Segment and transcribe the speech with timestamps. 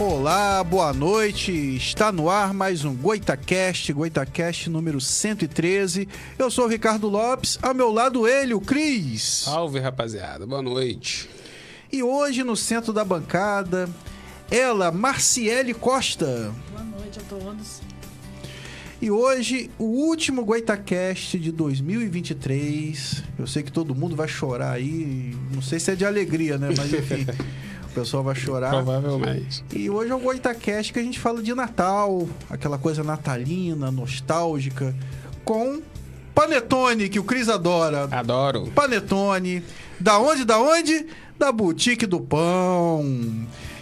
[0.00, 1.52] Olá, boa noite.
[1.76, 6.08] Está no ar mais um Goitacast, Goitacast número 113.
[6.38, 9.42] Eu sou o Ricardo Lopes, ao meu lado ele, o Cris.
[9.44, 10.46] Salve, rapaziada.
[10.46, 11.28] Boa noite.
[11.92, 13.90] E hoje no centro da bancada,
[14.50, 16.50] ela, Marciele Costa.
[16.70, 17.82] Boa noite a todos.
[19.02, 23.22] E hoje, o último Goitacast de 2023.
[23.38, 25.36] Eu sei que todo mundo vai chorar aí.
[25.54, 26.68] Não sei se é de alegria, né?
[26.74, 27.26] Mas enfim,
[27.90, 28.70] o pessoal vai chorar.
[28.70, 29.64] Provavelmente.
[29.74, 34.94] E hoje é o Goitacast que a gente fala de Natal, aquela coisa natalina, nostálgica,
[35.44, 35.82] com
[36.34, 38.08] Panetone, que o Cris adora.
[38.10, 38.70] Adoro.
[38.74, 39.62] Panetone.
[39.98, 41.06] Da onde, da onde?
[41.38, 43.04] Da Boutique do Pão.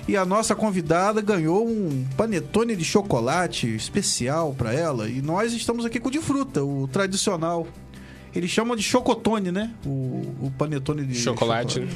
[0.09, 5.07] E a nossa convidada ganhou um panetone de chocolate especial para ela.
[5.07, 7.67] E nós estamos aqui com o de fruta, o tradicional.
[8.35, 9.73] Eles chamam de chocotone, né?
[9.85, 9.89] O,
[10.43, 11.81] o panetone de Chocolate.
[11.81, 11.89] né?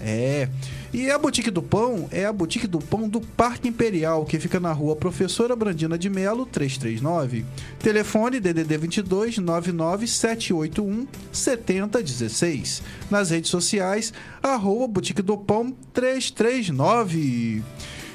[0.00, 0.48] é.
[0.92, 4.60] E a Boutique do Pão é a Boutique do Pão do Parque Imperial, que fica
[4.60, 7.44] na rua Professora Brandina de Melo, 339.
[7.80, 12.82] Telefone DDD 22 99 781 7016.
[13.10, 17.62] Nas redes sociais, arroba Boutique do Pão 339.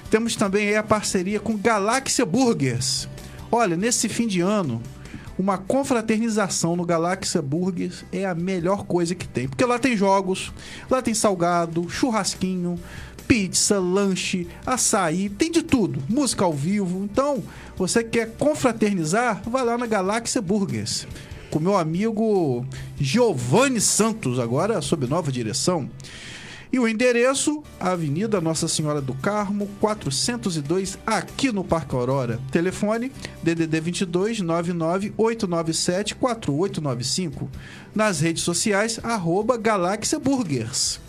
[0.09, 3.07] Temos também aí a parceria com Galáxia Burgers.
[3.51, 4.81] Olha, nesse fim de ano,
[5.39, 9.47] uma confraternização no Galáxia Burgers é a melhor coisa que tem.
[9.47, 10.51] Porque lá tem jogos,
[10.89, 12.77] lá tem salgado, churrasquinho,
[13.25, 16.03] pizza, lanche, açaí, tem de tudo.
[16.09, 17.07] Música ao vivo.
[17.09, 17.41] Então,
[17.77, 19.41] você quer confraternizar?
[19.49, 21.07] Vai lá na Galáxia Burgers.
[21.49, 22.65] Com meu amigo
[22.99, 25.89] Giovanni Santos, agora sob nova direção.
[26.71, 32.39] E o endereço, Avenida Nossa Senhora do Carmo, 402, aqui no Parque Aurora.
[32.51, 33.11] Telefone
[33.41, 37.49] DDD 22 99 897 4895.
[37.95, 40.99] Nas redes sociais, arroba Galáxia Burgers.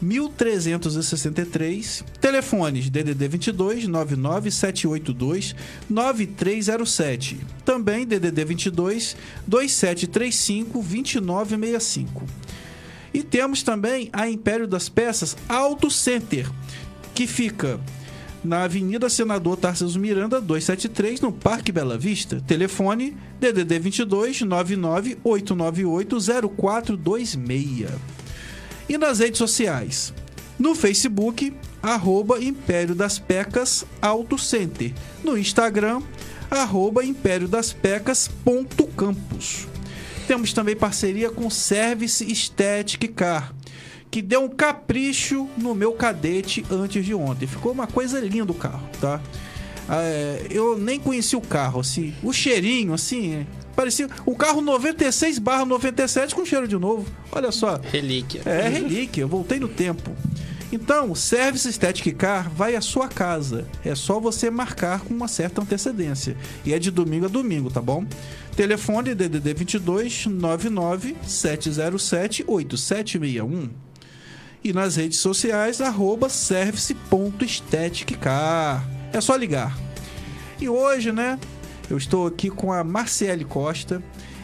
[0.00, 2.04] 1363.
[2.20, 5.54] Telefones DDD 22 99 782
[5.88, 7.38] 9307.
[7.64, 12.24] Também DDD 22 2735 2965.
[13.14, 16.50] E temos também a Império das Peças Auto Center,
[17.14, 17.80] que fica
[18.44, 22.40] na Avenida Senador Tarcísio Miranda, 273, no Parque Bela Vista.
[22.46, 26.18] Telefone DDD 22 99 898
[26.56, 28.15] 0426.
[28.88, 30.14] E nas redes sociais?
[30.58, 31.52] No Facebook,
[31.82, 34.92] arroba Império das Pecas Auto Center.
[35.22, 36.02] No Instagram,
[36.50, 39.66] arroba Império das Pecas ponto campus.
[40.26, 43.54] Temos também parceria com Service Static Car,
[44.10, 47.46] que deu um capricho no meu cadete antes de ontem.
[47.46, 49.20] Ficou uma coisa linda o carro, tá?
[49.88, 52.12] É, eu nem conheci o carro, assim.
[52.22, 53.46] O cheirinho, assim, é,
[53.76, 57.06] parecia o carro 96 barra 97 com cheiro de novo.
[57.30, 57.78] Olha só.
[57.92, 58.42] Relíquia.
[58.46, 60.10] É, relíquia, eu voltei no tempo.
[60.72, 63.64] Então, o Service Static Car vai à sua casa.
[63.84, 66.36] É só você marcar com uma certa antecedência.
[66.64, 68.04] E é de domingo a domingo, tá bom?
[68.56, 73.68] Telefone DDD 22 99 707 8761.
[74.64, 78.84] E nas redes sociais, arroba service.staticcar.
[79.12, 79.78] É só ligar.
[80.60, 81.38] E hoje, né,
[81.90, 84.02] eu estou aqui com a Marciele Costa,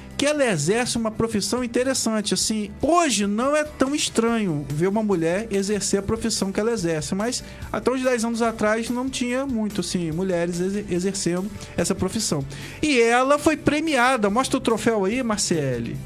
[0.08, 2.32] porque ela exerce uma profissão interessante.
[2.32, 7.12] Assim, hoje não é tão estranho ver uma mulher exercer a profissão que ela exerce,
[7.14, 12.44] mas até uns 10 anos atrás não tinha muito, assim, mulheres exer- exercendo essa profissão.
[12.80, 14.30] E ela foi premiada.
[14.30, 15.96] Mostra o troféu aí, Marcele.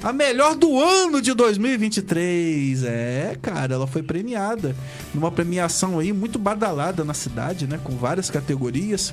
[0.00, 2.84] A melhor do ano de 2023.
[2.84, 4.76] É, cara, ela foi premiada
[5.12, 9.12] numa premiação aí muito badalada na cidade, né, com várias categorias.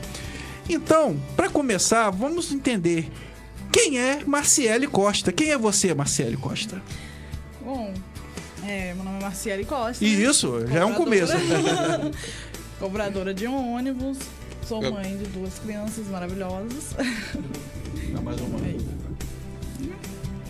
[0.70, 3.12] Então, para começar, vamos entender
[3.72, 5.32] quem é Marciele Costa.
[5.32, 6.82] Quem é você, Marciele Costa?
[7.62, 7.94] Bom,
[8.66, 10.04] é, meu nome é Marciele Costa.
[10.04, 11.34] E isso, já é um começo.
[12.80, 13.34] Cobradora.
[13.34, 14.18] De um ônibus.
[14.68, 16.96] Sou mãe de duas crianças maravilhosas.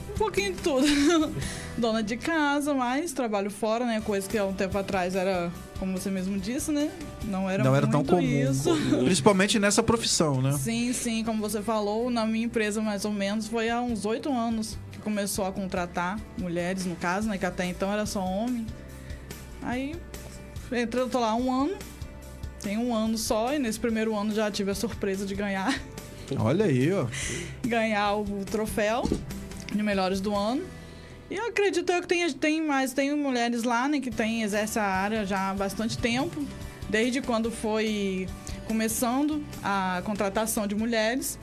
[0.09, 0.85] Um pouquinho de tudo.
[1.77, 4.01] Dona de casa, mas trabalho fora, né?
[4.01, 5.51] Coisa que há um tempo atrás era,
[5.83, 6.89] como você mesmo disse, né?
[7.25, 8.69] Não era Não era tão muito comum, isso.
[9.03, 10.53] principalmente nessa profissão, né?
[10.53, 14.31] Sim, sim, como você falou, na minha empresa mais ou menos foi há uns oito
[14.31, 17.37] anos que começou a contratar mulheres, no caso, né?
[17.37, 18.65] Que até então era só homem.
[19.61, 19.93] Aí,
[20.71, 21.73] entrei, eu tô lá um ano,
[22.61, 25.77] tem um ano só, e nesse primeiro ano já tive a surpresa de ganhar,
[26.39, 27.07] Olha aí, ó.
[27.67, 29.03] ganhar o troféu
[29.69, 30.63] de melhores do ano.
[31.33, 34.77] E eu acredito eu que tem, tem mais, tem mulheres lá, né, que tem, exerce
[34.77, 36.45] a área já há bastante tempo,
[36.87, 38.27] desde quando foi
[38.67, 41.39] começando a contratação de mulheres,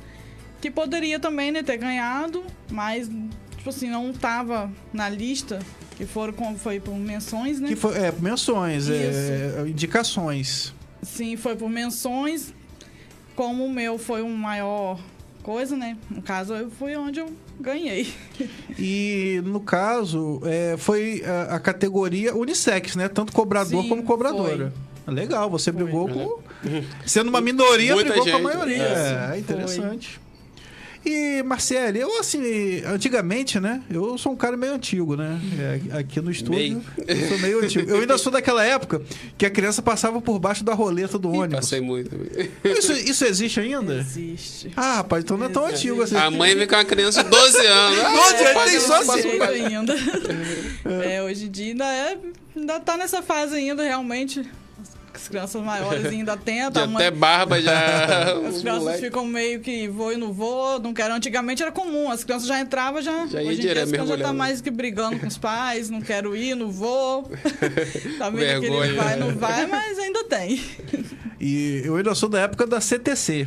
[0.60, 3.10] que poderia também, né, ter ganhado, mas,
[3.56, 5.58] tipo assim, não tava na lista,
[5.96, 7.70] que foram, foi por menções, né?
[7.70, 10.72] Que foi, é, menções, é, indicações.
[11.02, 12.54] Sim, foi por menções.
[13.34, 15.00] Como o meu foi um maior
[15.42, 15.98] coisa, né?
[16.08, 18.12] No caso, eu fui onde eu ganhei.
[18.78, 23.08] E no caso, é, foi a, a categoria unissex, né?
[23.08, 24.72] Tanto cobrador Sim, como cobradora.
[25.06, 26.38] Legal, você brigou com.
[27.06, 28.82] Sendo uma minoria, Muita brigou com a gente, maioria.
[28.82, 29.30] é.
[29.34, 30.20] É, interessante.
[31.04, 33.82] E, Marcele, eu assim, antigamente, né?
[33.90, 35.40] Eu sou um cara meio antigo, né?
[35.92, 36.58] É, aqui no estúdio.
[36.58, 36.84] Meio.
[37.06, 37.90] Eu sou meio antigo.
[37.90, 39.00] Eu ainda sou daquela época
[39.38, 41.60] que a criança passava por baixo da roleta do ônibus.
[41.60, 42.14] Passei muito.
[42.64, 43.94] Isso, isso existe ainda?
[43.94, 44.70] Existe.
[44.76, 45.88] Ah, rapaz, então não é tão Existe.
[45.88, 46.16] antigo assim.
[46.16, 47.98] A mãe vem com uma criança de 12 anos.
[48.00, 49.40] Ah, 12 anos, tem só assim.
[49.40, 49.94] ainda.
[51.04, 52.18] É, hoje em dia ainda é.
[52.56, 54.44] Ainda tá nessa fase ainda, realmente.
[55.12, 56.86] As crianças maiores ainda tentam.
[56.88, 58.38] Mãe- até barba já.
[58.48, 59.00] As crianças moleque.
[59.02, 61.14] ficam meio que vou e não vou, não quero.
[61.14, 63.26] Antigamente era comum, as crianças já entravam, já.
[63.26, 66.00] Já hoje em dia as crianças já tá mais que brigando com os pais, não
[66.00, 67.30] quero ir, não vou.
[68.18, 70.62] tá vendo que ele vai, não vai, mas ainda tem.
[71.40, 73.46] E eu ainda sou da época da CTC.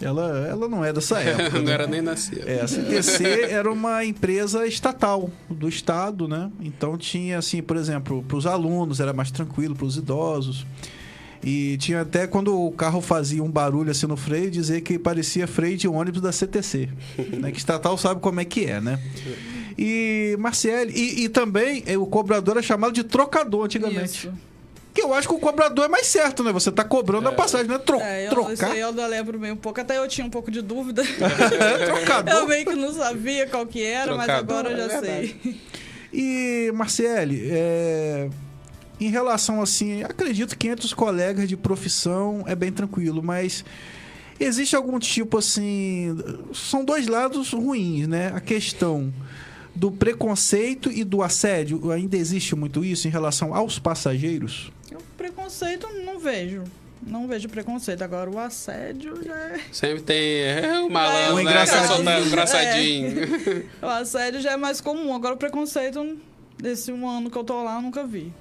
[0.00, 1.58] Ela, ela não é dessa época.
[1.58, 1.72] Não né?
[1.72, 2.48] era nem nascido.
[2.48, 6.50] É, a CTC era uma empresa estatal do estado, né?
[6.60, 10.66] Então tinha assim, por exemplo, para os alunos era mais tranquilo, para os idosos.
[11.42, 15.46] E tinha até quando o carro fazia um barulho assim no freio, dizer que parecia
[15.46, 16.88] freio de ônibus da CTC.
[17.38, 17.52] né?
[17.52, 18.98] Que estatal sabe como é que é, né?
[19.78, 24.26] E Marciele, e, e também eh, o cobrador é chamado de trocador antigamente.
[24.26, 24.32] Isso.
[24.96, 26.50] Que eu acho que o cobrador é mais certo, né?
[26.52, 27.76] Você tá cobrando a passagem, né?
[27.76, 28.72] Tro É, eu, isso trocar.
[28.72, 31.02] aí eu lembro meio um pouco, até eu tinha um pouco de dúvida.
[31.84, 32.34] Trocador.
[32.34, 35.60] Eu meio que não sabia qual que era, mas Trocador, agora eu já é sei.
[36.10, 38.30] E, Marcele, é,
[38.98, 43.66] em relação assim, acredito que entre os colegas de profissão é bem tranquilo, mas
[44.40, 46.16] existe algum tipo assim.
[46.54, 48.32] São dois lados ruins, né?
[48.34, 49.12] A questão
[49.76, 54.72] do preconceito e do assédio, ainda existe muito isso em relação aos passageiros?
[54.90, 56.64] Eu, preconceito não vejo.
[57.06, 58.02] Não vejo preconceito.
[58.02, 59.60] Agora o assédio já é.
[59.70, 61.42] Sempre tem é, o malandro, Um né?
[61.42, 62.08] engraçadinho.
[62.08, 63.64] Um engraçadinho.
[63.82, 65.14] O assédio já é mais comum.
[65.14, 66.16] Agora o preconceito,
[66.58, 68.32] desse um ano que eu tô lá, eu nunca vi.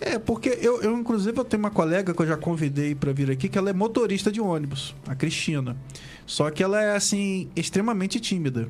[0.00, 3.30] É, porque eu, eu, inclusive, eu tenho uma colega que eu já convidei pra vir
[3.30, 5.76] aqui, que ela é motorista de ônibus, a Cristina.
[6.24, 8.68] Só que ela é, assim, extremamente tímida.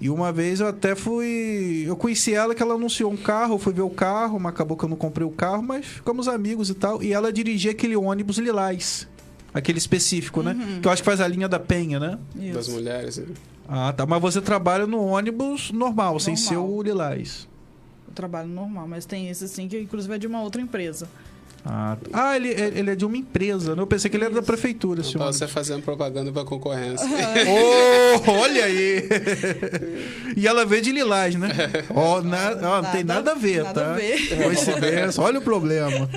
[0.00, 1.84] E uma vez eu até fui.
[1.86, 4.76] Eu conheci ela que ela anunciou um carro, eu fui ver o carro, mas acabou
[4.76, 7.02] que eu não comprei o carro, mas ficamos amigos e tal.
[7.02, 9.08] E ela dirigia aquele ônibus lilás.
[9.54, 10.54] Aquele específico, né?
[10.82, 12.18] Que eu acho que faz a linha da Penha, né?
[12.52, 12.72] Das Isso.
[12.76, 13.16] mulheres.
[13.16, 13.26] né?
[13.66, 14.04] Ah, tá.
[14.04, 16.74] Mas você trabalha no ônibus normal, sem ser Normal.
[16.74, 17.48] o lilás.
[18.06, 21.08] Eu trabalho normal, mas tem esse assim que inclusive é de uma outra empresa.
[21.68, 23.82] Ah, ah ele, ele é de uma empresa, né?
[23.82, 25.36] Eu pensei que ele era da prefeitura, ônibus.
[25.36, 27.06] você fazendo propaganda pra concorrência.
[28.26, 29.02] Oh, olha aí!
[30.36, 31.48] e ela veio de Lilás, né?
[31.94, 33.90] Ó, na- ó, não tem nada a ver, nada tá?
[33.92, 34.42] a ver.
[34.42, 36.08] Coincidência, olha o problema.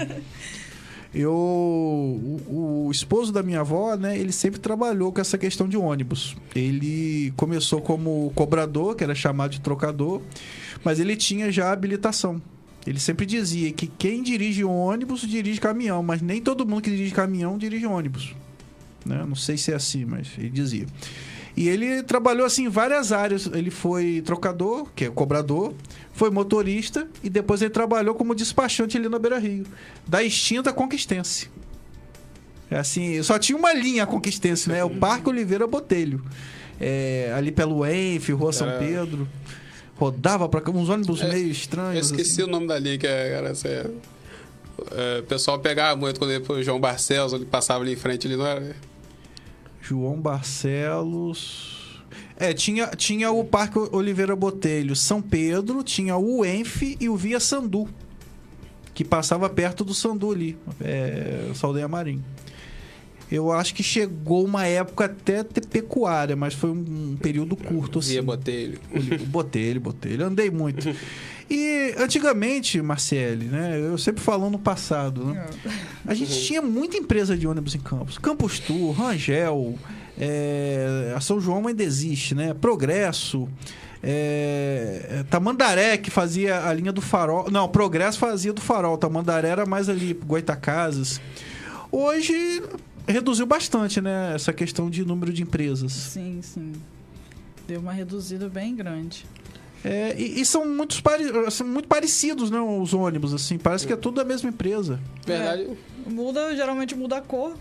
[1.14, 5.76] Eu, o, o esposo da minha avó, né, ele sempre trabalhou com essa questão de
[5.76, 6.36] ônibus.
[6.56, 10.22] Ele começou como cobrador, que era chamado de trocador,
[10.84, 12.40] mas ele tinha já habilitação.
[12.90, 17.14] Ele sempre dizia que quem dirige ônibus dirige caminhão, mas nem todo mundo que dirige
[17.14, 18.34] caminhão dirige ônibus.
[19.06, 19.24] Né?
[19.28, 20.88] Não sei se é assim, mas ele dizia.
[21.56, 23.46] E ele trabalhou assim em várias áreas.
[23.54, 25.76] Ele foi trocador, que é cobrador,
[26.14, 29.68] foi motorista e depois ele trabalhou como despachante ali na Beira Rio,
[30.08, 31.48] da extinta Conquistense.
[32.72, 34.84] É assim, só tinha uma linha Conquistense, né?
[34.84, 36.26] O Parque Oliveira Botelho.
[36.82, 39.28] É, ali pelo Enf, Rua São Era- Pedro.
[40.00, 42.06] Rodava pra cá, uns ônibus É, meio Eu estranhos.
[42.06, 42.44] esqueci assim.
[42.44, 43.68] o nome da linha, que era essa.
[43.68, 47.98] é, o pessoal pegava muito quando ele foi o João Barcelos, ele passava ali em
[47.98, 48.76] frente, ele não era.
[49.82, 51.78] João Barcelos.
[52.38, 57.40] É, tinha, tinha o Parque Oliveira Botelho, São Pedro, tinha o Enf e o Via
[57.40, 57.90] Sandu,
[58.94, 62.24] que passava perto do Sandu ali, é, Saldanha Marim.
[63.32, 68.14] Eu acho que chegou uma época até ter pecuária, mas foi um período curto assim.
[68.14, 68.80] Via Botelho.
[69.28, 70.26] Botelho, Botelho.
[70.26, 70.90] Andei muito.
[71.52, 73.76] E antigamente, Marcele, né?
[73.80, 75.48] Eu sempre falo no passado, né?
[76.06, 78.20] A gente tinha muita empresa de ônibus em Campos.
[78.20, 79.74] Campos Tour, Rangel,
[80.16, 82.54] é, a São João ainda existe, né?
[82.54, 83.50] Progresso.
[84.04, 87.50] é, Tamandaré, que fazia a linha do farol.
[87.50, 88.96] Não, Progresso fazia do farol.
[88.96, 91.20] Tamandaré era mais ali, Goitacazes.
[91.92, 92.62] Hoje
[93.08, 94.34] reduziu bastante, né?
[94.36, 95.92] Essa questão de número de empresas.
[95.92, 96.74] Sim, sim.
[97.68, 99.26] Deu uma reduzida bem grande.
[99.84, 102.60] É, e, e são, muitos pare- são muito parecidos, né?
[102.60, 103.58] Os ônibus, assim.
[103.58, 105.00] Parece que é tudo da mesma empresa.
[105.26, 105.70] Verdade,
[106.06, 107.56] Muda, geralmente muda a cor,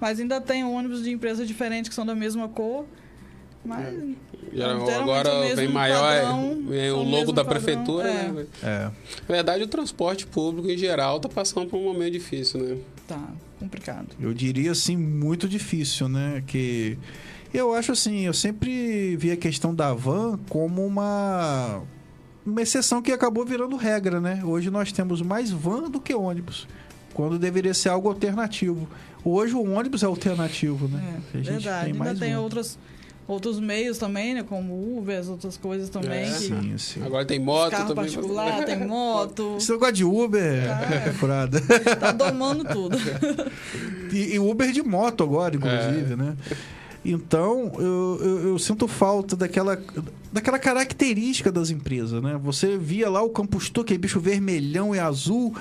[0.00, 2.84] mas ainda tem ônibus de empresas diferentes que são da mesma cor.
[3.64, 3.94] Mas
[4.52, 8.28] geralmente é agora vem maior, padrão, vem são o logo da padrão, prefeitura, é.
[8.30, 8.46] né?
[8.62, 8.90] É.
[9.28, 12.76] Na verdade, o transporte público em geral tá passando por um momento difícil, né?
[13.06, 13.20] Tá
[13.58, 14.08] complicado.
[14.20, 16.42] Eu diria assim, muito difícil, né?
[16.46, 16.98] Que
[17.52, 21.82] eu acho assim, eu sempre vi a questão da van como uma
[22.44, 24.40] uma exceção que acabou virando regra, né?
[24.44, 26.68] Hoje nós temos mais van do que ônibus,
[27.12, 28.88] quando deveria ser algo alternativo.
[29.24, 31.20] Hoje o ônibus é alternativo, né?
[31.34, 31.86] É, verdade.
[31.86, 32.40] Ainda mais tem van.
[32.40, 32.78] outras,
[33.28, 34.44] outros meios também, né?
[34.48, 36.24] Como Uber, as outras coisas também.
[36.24, 36.26] É.
[36.30, 37.02] Sim, sim.
[37.04, 38.04] Agora tem moto carro também.
[38.04, 39.56] particular, tem moto.
[39.58, 41.60] Esse negócio de Uber é, é furada.
[41.98, 42.96] Tá domando tudo.
[44.12, 46.16] E, e Uber de moto agora, inclusive, É.
[46.16, 46.36] né?
[47.04, 49.80] Então, eu, eu, eu sinto falta daquela,
[50.36, 52.38] daquela característica das empresas, né?
[52.42, 55.54] Você via lá o Campus Tour, aquele bicho vermelhão e azul,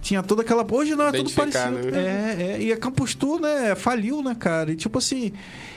[0.00, 0.66] tinha toda aquela...
[0.70, 1.70] Hoje não, é tudo parecido.
[1.90, 2.36] né?
[2.38, 4.72] É, é, e a Campus Tour, né, faliu, né, cara?
[4.72, 5.32] E tipo assim,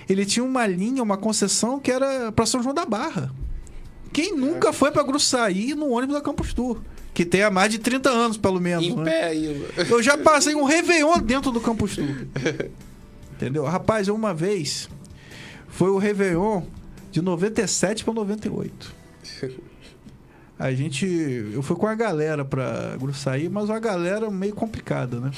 [0.07, 3.31] ele tinha uma linha, uma concessão que era pra São João da Barra.
[4.11, 6.79] Quem nunca foi pra Gruçaí no ônibus da Campus Tour?
[7.13, 9.03] Que tem há mais de 30 anos, pelo menos, Em né?
[9.03, 9.65] pé ainda.
[9.89, 12.05] Eu já passei um Réveillon dentro do Campus Tour.
[13.35, 13.63] Entendeu?
[13.65, 14.87] Rapaz, uma vez
[15.67, 16.61] foi o Réveillon
[17.13, 18.91] de 97 para 98.
[20.57, 21.05] A gente.
[21.53, 25.31] Eu fui com a galera pra Gruçaí, mas uma galera meio complicada, né?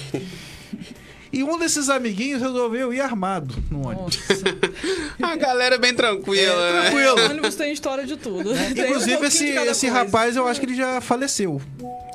[1.33, 4.17] E um desses amiguinhos resolveu ir armado no ônibus.
[4.29, 4.43] Nossa.
[5.21, 6.81] A galera é bem tranquila, É, né?
[6.83, 7.15] tranquilo.
[7.19, 8.51] O ônibus tem história de tudo.
[8.53, 10.03] Um Inclusive, pouquinho esse, esse coisa.
[10.05, 11.61] rapaz, eu acho que ele já faleceu.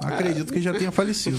[0.02, 1.38] Acredito que já tenha falecido.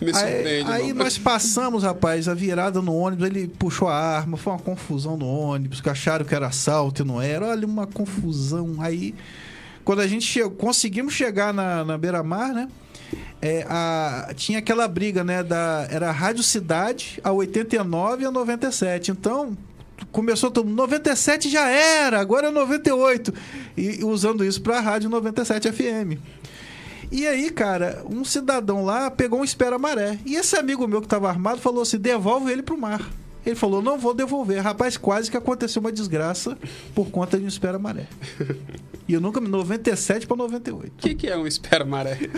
[0.00, 0.70] Me Aí, surpreende.
[0.70, 1.04] aí não.
[1.04, 5.26] nós passamos, rapaz, a virada no ônibus, ele puxou a arma, foi uma confusão no
[5.26, 7.46] ônibus, que acharam que era assalto e não era.
[7.46, 8.76] Olha, uma confusão.
[8.80, 9.14] Aí,
[9.84, 12.68] quando a gente chegou, conseguimos chegar na, na beira-mar, né?
[13.40, 15.42] É, a- tinha aquela briga, né?
[15.42, 19.10] Da, era a Rádio Cidade, a 89 e a 97.
[19.12, 19.56] Então,
[20.10, 23.32] começou todo mundo, 97 já era, agora é 98.
[23.76, 26.18] E usando isso pra Rádio 97 FM.
[27.10, 30.18] E aí, cara, um cidadão lá pegou um espera-maré.
[30.24, 33.10] E esse amigo meu que tava armado falou assim: devolve ele pro mar.
[33.44, 34.60] Ele falou: não vou devolver.
[34.62, 36.56] Rapaz, quase que aconteceu uma desgraça
[36.94, 38.06] por conta de um espera-maré.
[39.06, 39.48] E eu nunca me.
[39.48, 40.92] 97 pra 98.
[40.92, 42.18] O que, que é um espera-maré?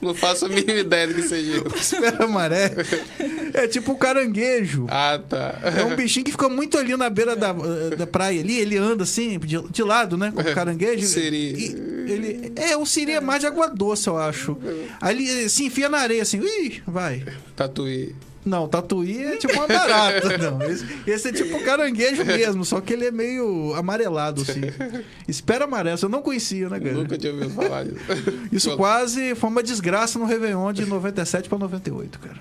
[0.00, 1.62] não faço a mínima ideia do que seja.
[1.76, 2.72] Espera-maré
[3.54, 4.86] é tipo um caranguejo.
[4.88, 5.58] Ah, tá.
[5.76, 8.58] É um bichinho que fica muito ali na beira da, da praia ali.
[8.58, 10.32] Ele anda assim, de, de lado, né?
[10.34, 11.06] Com o caranguejo.
[11.06, 11.54] Siri.
[11.54, 14.56] E ele, é, o siri é mais de água doce, eu acho.
[15.00, 16.40] Aí ele se enfia na areia assim.
[16.40, 17.24] Ih, vai.
[17.54, 18.14] Tatuí.
[18.44, 20.38] Não, tatuí é tipo uma barata.
[20.38, 24.60] Não, esse, esse é tipo caranguejo mesmo, só que ele é meio amarelado, assim.
[25.26, 26.94] Espera amarelo, eu não conhecia, né, cara?
[26.94, 27.98] Nunca tinha ouvido falar disso.
[28.50, 32.38] Isso quase foi uma desgraça no Réveillon de 97 pra 98, cara.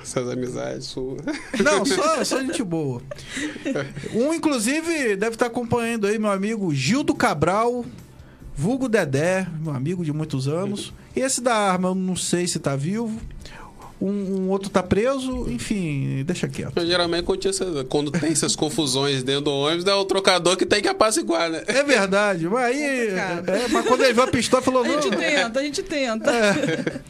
[0.00, 1.20] Essas amizades suas.
[1.62, 3.02] Não, só, só gente boa.
[4.14, 7.84] Um, inclusive, deve estar acompanhando aí meu amigo Gildo Cabral,
[8.54, 10.92] vulgo Dedé, meu amigo de muitos anos.
[11.14, 13.20] Esse da arma, eu não sei se tá vivo.
[14.00, 16.72] Um, um outro tá preso, enfim, deixa quieto.
[16.76, 17.24] Mas, geralmente,
[17.88, 21.62] quando, tem essas confusões dentro do ônibus, é o trocador que tem que apaciguar, né?
[21.66, 23.06] É verdade, mas aí.
[23.06, 23.48] Complicado.
[23.48, 25.02] é, mas quando ele viu a pistola, falou: A não.
[25.02, 26.30] gente tenta, a gente tenta.
[26.30, 27.00] É.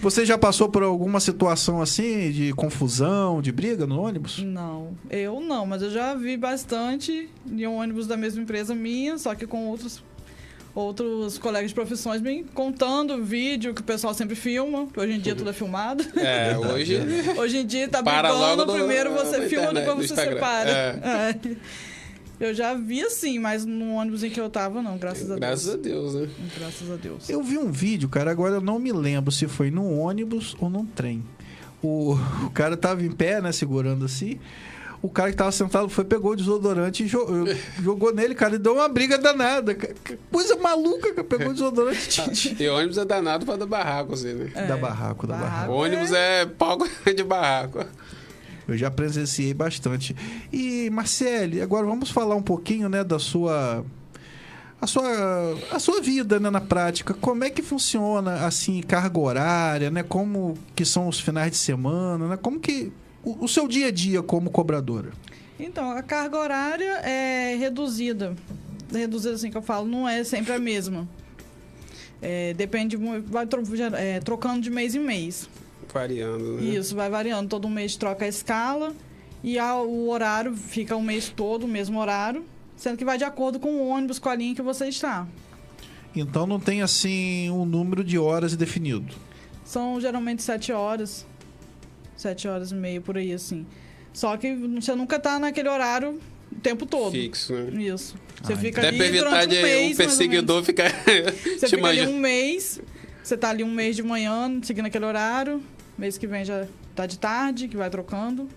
[0.00, 4.38] Você já passou por alguma situação assim de confusão, de briga no ônibus?
[4.38, 9.18] Não, eu não, mas eu já vi bastante em um ônibus da mesma empresa minha,
[9.18, 10.02] só que com outros
[10.74, 15.20] outros colegas de profissões me contando vídeo que o pessoal sempre filma, que hoje em
[15.20, 16.04] dia tudo é filmado.
[16.16, 16.98] É, hoje.
[17.36, 20.34] Hoje em dia tá Para no- primeiro você filma, internet, depois no você Instagram.
[20.34, 20.70] separa.
[20.70, 21.40] É.
[21.50, 21.56] É.
[22.40, 25.68] Eu já vi assim, mas no ônibus em que eu tava, não, graças a Graças
[25.74, 26.14] a Deus.
[26.14, 26.34] Deus, né?
[26.58, 27.28] Graças a Deus.
[27.28, 30.70] Eu vi um vídeo, cara, agora eu não me lembro se foi num ônibus ou
[30.70, 31.22] num trem.
[31.82, 32.14] O,
[32.46, 34.38] o cara tava em pé, né, segurando assim.
[35.02, 37.26] O cara que tava sentado foi, pegou o desodorante e jo-
[37.82, 39.74] jogou nele, cara, e deu uma briga danada.
[40.30, 41.24] Coisa maluca, cara.
[41.24, 44.50] Pegou o desodorante E ônibus é danado pra dar barraco, assim, né?
[44.54, 45.52] É, da barraco, da barraco.
[45.54, 45.72] barraco.
[45.72, 46.86] O ônibus é palco
[47.16, 47.84] de barraco.
[48.68, 50.14] Eu já presenciei bastante.
[50.52, 53.84] E, Marcele, agora vamos falar um pouquinho, né, da sua.
[54.82, 55.04] A sua,
[55.72, 60.02] a sua vida né, na prática, como é que funciona assim, carga horária, né?
[60.02, 62.36] Como que são os finais de semana, né?
[62.36, 62.92] Como que.
[63.24, 65.10] O, o seu dia a dia como cobradora.
[65.58, 68.34] Então, a carga horária é reduzida.
[68.92, 71.06] Reduzida, assim que eu falo, não é sempre a mesma.
[72.22, 73.46] É, depende muito, vai
[73.94, 75.48] é, trocando de mês em mês.
[75.92, 76.62] Variando, né?
[76.74, 77.48] Isso, vai variando.
[77.48, 78.94] Todo mês troca a escala
[79.42, 82.44] e a- o horário fica o mês todo, o mesmo horário,
[82.76, 85.26] sendo que vai de acordo com o ônibus, com a linha que você está.
[86.14, 89.14] Então não tem assim um número de horas definido.
[89.64, 91.24] São geralmente sete horas,
[92.20, 93.66] sete horas e meia por aí, assim.
[94.12, 97.12] Só que você nunca tá naquele horário o tempo todo.
[97.12, 97.82] Fixo, né?
[97.84, 98.14] Isso.
[98.42, 100.90] Você Ah, fica Até ali evitar durante um mês, o perseguidor ficar
[101.58, 102.10] Você fica ali manjando.
[102.10, 102.80] um mês,
[103.22, 105.62] você tá ali um mês de manhã, seguindo aquele horário.
[105.96, 108.48] Mês que vem já tá de tarde, que vai trocando.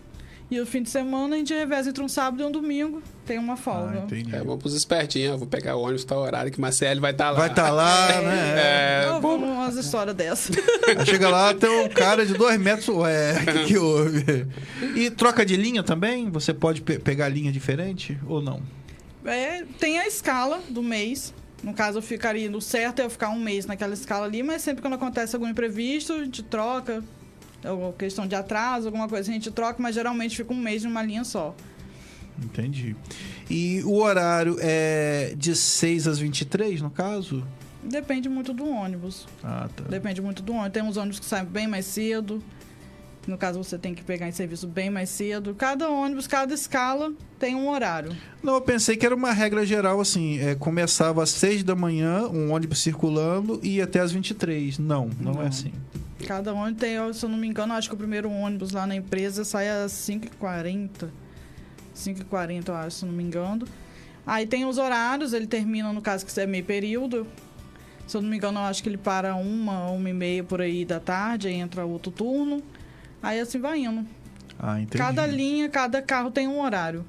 [0.51, 3.01] E o fim de semana a gente reveza entre um sábado e um domingo.
[3.25, 4.01] Tem uma folga.
[4.01, 4.35] Ah, entendi.
[4.35, 5.33] É, vamos pros espertinhos.
[5.33, 7.39] ó, Vou pegar o ônibus tal horário que Marcelo vai estar lá.
[7.39, 8.53] Vai estar lá, né?
[8.57, 10.55] É, Eu bom, vou umas histórias dessas.
[11.05, 12.87] Chega lá, tem um cara de dois metros.
[12.89, 14.45] Ué, o que, que houve?
[14.95, 16.29] E troca de linha também?
[16.29, 18.61] Você pode pe- pegar linha diferente ou não?
[19.25, 21.33] É, tem a escala do mês.
[21.63, 24.61] No caso, eu ficaria no certo é eu ficar um mês naquela escala ali, mas
[24.61, 27.01] sempre quando acontece algum imprevisto, a gente troca.
[27.65, 31.01] Ou questão de atraso, alguma coisa, a gente troca, mas geralmente fica um mês numa
[31.01, 31.55] linha só.
[32.43, 32.95] Entendi.
[33.49, 37.45] E o horário é de 6 às 23, no caso?
[37.83, 39.27] Depende muito do ônibus.
[39.43, 39.83] Ah, tá.
[39.83, 40.71] Depende muito do ônibus.
[40.71, 42.41] Tem uns ônibus que saem bem mais cedo.
[43.27, 45.55] No caso, você tem que pegar em serviço bem mais cedo.
[45.55, 48.13] Cada ônibus, cada escala tem um horário.
[48.41, 52.27] Não, eu pensei que era uma regra geral assim: é, começava às 6 da manhã,
[52.27, 54.77] um ônibus circulando, e até às 23.
[54.79, 55.41] Não, não, é Não.
[55.43, 55.71] assim.
[56.25, 58.95] Cada ônibus tem, se eu não me engano, acho que o primeiro ônibus lá na
[58.95, 61.09] empresa sai às 5h40.
[61.95, 63.67] 5h40, eu acho, se eu não me engano.
[64.25, 67.27] Aí tem os horários, ele termina, no caso, que é meio período.
[68.07, 70.61] Se eu não me engano, eu acho que ele para uma, uma e meia por
[70.61, 72.61] aí da tarde, aí entra outro turno.
[73.21, 74.05] Aí assim vai indo.
[74.59, 74.97] Ah, entendi.
[74.97, 77.05] Cada linha, cada carro tem um horário.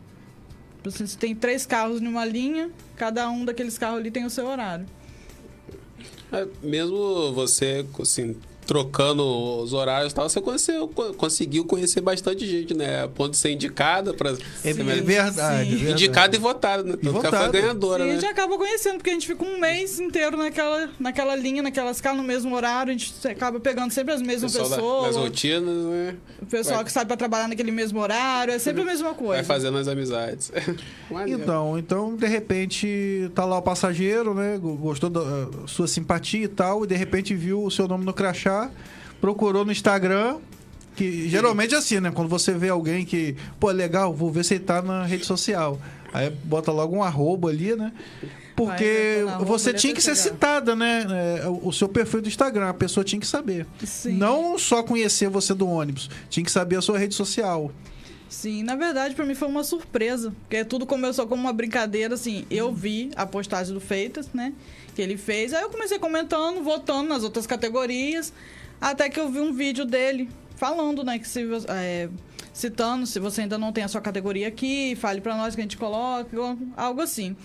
[0.76, 4.30] Tipo assim, se tem três carros numa linha, cada um daqueles carros ali tem o
[4.30, 4.86] seu horário.
[6.32, 9.22] é, mesmo você, assim, trocando
[9.62, 13.04] os horários e tal, você conheceu, co- conseguiu conhecer bastante gente, né?
[13.04, 14.30] A ponto de ser indicada para
[14.64, 15.90] É verdade.
[15.90, 16.96] Indicada e votada, né?
[16.96, 17.52] Que ela foi votada.
[17.60, 18.20] ganhadora, E a né?
[18.20, 22.16] gente acaba conhecendo, porque a gente fica um mês inteiro naquela, naquela linha, naquela escala,
[22.16, 25.06] no mesmo horário, a gente acaba pegando sempre as mesmas Pessoal da- pessoas.
[25.06, 26.16] das rotinas, né?
[26.42, 29.34] o pessoal vai- que sai pra trabalhar naquele mesmo horário, é sempre a mesma coisa.
[29.34, 30.50] Vai fazendo as amizades.
[31.26, 34.58] Então, então, de repente, tá lá o passageiro, né?
[34.58, 38.12] Gostou da eh, sua simpatia e tal, e de repente viu o seu nome no
[38.12, 38.53] crachá,
[39.20, 40.38] procurou no Instagram,
[40.94, 42.10] que geralmente é assim, né?
[42.10, 45.80] Quando você vê alguém que, pô, legal, vou ver se ele tá na rede social.
[46.12, 47.92] Aí bota logo um arroba ali, né?
[48.54, 51.04] Porque você tinha que ser citada, né?
[51.10, 53.66] É, o seu perfil do Instagram, a pessoa tinha que saber.
[53.84, 54.12] Sim.
[54.16, 57.72] Não só conhecer você do ônibus, tinha que saber a sua rede social.
[58.28, 60.32] Sim, na verdade, pra mim foi uma surpresa.
[60.40, 62.44] Porque tudo começou como uma brincadeira, assim.
[62.50, 64.52] Eu vi a postagem do Feitas, né?
[64.94, 65.52] Que ele fez.
[65.52, 68.32] Aí eu comecei comentando, votando nas outras categorias.
[68.80, 71.18] Até que eu vi um vídeo dele falando, né?
[71.18, 72.08] Que se, é,
[72.52, 75.64] citando, se você ainda não tem a sua categoria aqui, fale pra nós que a
[75.64, 76.28] gente coloca,
[76.76, 77.36] algo assim.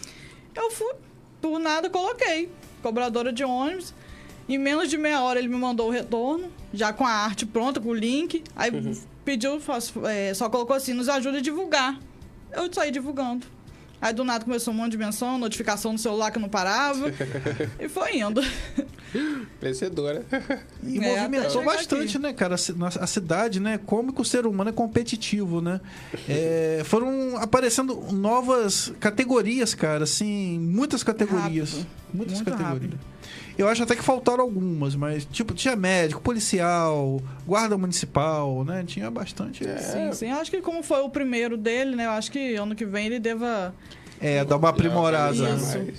[0.56, 0.94] Eu fui,
[1.42, 2.50] por nada, coloquei.
[2.82, 3.94] Cobradora de ônibus.
[4.48, 7.80] Em menos de meia hora ele me mandou o retorno, já com a arte pronta,
[7.80, 8.44] com o link.
[8.56, 8.72] Aí
[9.24, 12.00] pediu, faz- é, só colocou assim, nos ajuda a divulgar.
[12.52, 13.46] Eu saí divulgando.
[14.02, 17.12] Aí do nada começou um monte de menção, notificação no celular que não parava.
[17.80, 18.42] e foi indo.
[19.62, 20.24] Vencedora.
[20.84, 22.20] E É, movimentou chegar bastante, aqui.
[22.20, 22.56] né, cara?
[22.56, 23.80] A cidade, né?
[23.86, 25.82] Como que o ser humano é competitivo, né?
[26.30, 31.72] É, foram aparecendo novas categorias, cara, assim, muitas categorias.
[31.72, 31.88] Rápido.
[32.14, 32.82] Muitas Muito categorias.
[32.82, 33.00] rápido.
[33.58, 38.84] Eu acho até que faltaram algumas, mas, tipo, tinha médico, policial, guarda municipal, né?
[38.88, 39.68] Tinha bastante.
[39.68, 40.32] É, Sim, sim.
[40.32, 42.06] Acho que como foi o primeiro dele, né?
[42.06, 43.74] Eu acho que ano que vem ele deva.
[44.20, 45.34] é dar uma aprimorada.
[45.34, 45.78] Isso.
[45.78, 45.94] né?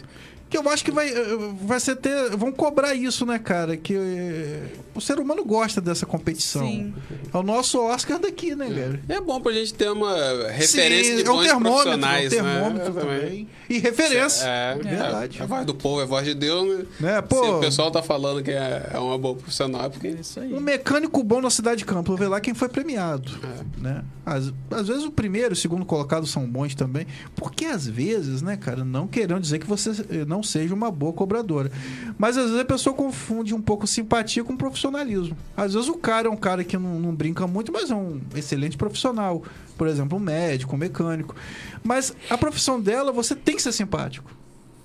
[0.51, 2.37] Que eu acho que vai, eh, vai ser ter.
[2.37, 3.77] Vão cobrar isso, né, cara?
[3.77, 6.67] Que eh, o ser humano gosta dessa competição.
[6.67, 6.93] Sim.
[7.33, 9.01] É o nosso Oscar daqui, né, cara?
[9.09, 10.13] É bom pra gente ter uma
[10.49, 13.01] referência Sim, de é um bons termômetro, profissionais, é um termômetro né?
[13.01, 13.49] também.
[13.69, 14.45] E referência.
[14.45, 15.41] É, Verdade.
[15.41, 16.85] A voz do povo é a voz de Deus, né?
[16.99, 17.17] Né?
[17.17, 20.09] Se Pô, o pessoal tá falando que é é uma boa profissional, é porque.
[20.09, 20.53] Isso aí.
[20.53, 23.33] um mecânico bom na cidade de Campo, vê lá quem foi premiado.
[23.43, 23.81] É.
[23.81, 24.05] Né?
[24.25, 27.07] Às, às vezes o primeiro e o segundo colocado são bons também.
[27.35, 31.13] Porque às vezes, né, cara, não querendo dizer que você eh, não seja uma boa
[31.13, 31.71] cobradora.
[32.19, 35.37] Mas às vezes a pessoa confunde um pouco simpatia com profissionalismo.
[35.57, 38.21] Às vezes o cara é um cara que não, não brinca muito, mas é um
[38.35, 39.43] excelente profissional.
[39.77, 41.37] Por exemplo, um médico, um mecânico.
[41.83, 44.31] Mas a profissão dela, você tem que ser simpático.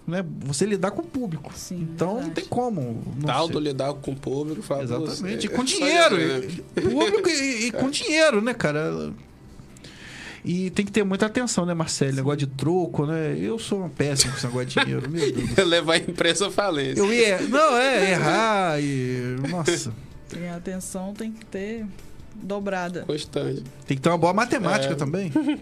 [0.05, 0.23] Né?
[0.41, 1.51] Você lidar com o público.
[1.55, 2.35] Sim, Então não verdade.
[2.35, 3.01] tem como.
[3.17, 3.53] Não Tal ser.
[3.53, 5.47] do lidar com o público, fala Exatamente.
[5.47, 5.47] você.
[5.47, 6.15] E com É dinheiro.
[6.75, 9.11] Público e, e com dinheiro, né, cara?
[10.45, 12.15] E tem que ter muita atenção, né, Marcelo?
[12.15, 13.35] Negócio de troco, né?
[13.39, 15.55] Eu sou um péssimo com esse negócio de dinheiro, meu Deus.
[15.67, 17.01] Levar a empresa à falência.
[17.01, 17.41] Eu ia.
[17.41, 19.37] Não, é, errar e.
[19.49, 19.91] Nossa.
[20.29, 21.85] Tem atenção tem que ter
[22.35, 23.01] dobrada.
[23.07, 23.63] Constante.
[23.87, 24.95] Tem que ter uma boa matemática É.
[24.95, 25.31] também.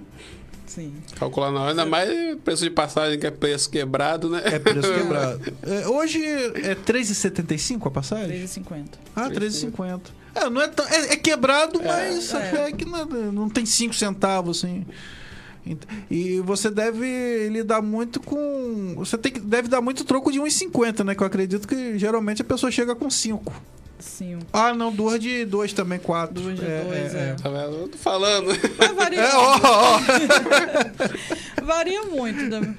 [0.66, 0.94] Sim.
[1.20, 2.10] Calcular na hora, ainda mais
[2.44, 4.42] preço de passagem que é preço quebrado, né?
[4.46, 5.54] É preço quebrado.
[5.62, 8.42] É, hoje é 3,75 a passagem?
[8.44, 8.86] 3,50.
[9.16, 10.02] Ah, 3,50.
[10.36, 12.38] É, não é, tão, é, é quebrado, mas É.
[12.38, 14.86] até que não, não tem 5 centavos, assim.
[16.12, 18.96] E você deve lidar muito com.
[18.98, 21.16] Você tem que, deve dar muito troco de 1,50, né?
[21.16, 23.54] Que eu acredito que geralmente a pessoa chega com 5.
[23.98, 24.40] Sim.
[24.52, 26.34] Ah, não, duas de 2 também, 4.
[26.34, 27.36] Duas de dois, é.
[27.42, 27.78] Tá vendo?
[27.78, 28.48] Eu tô falando.
[28.78, 30.00] Mas varia, É, ó, ó.
[31.64, 32.42] varia muito.
[32.60, 32.76] né?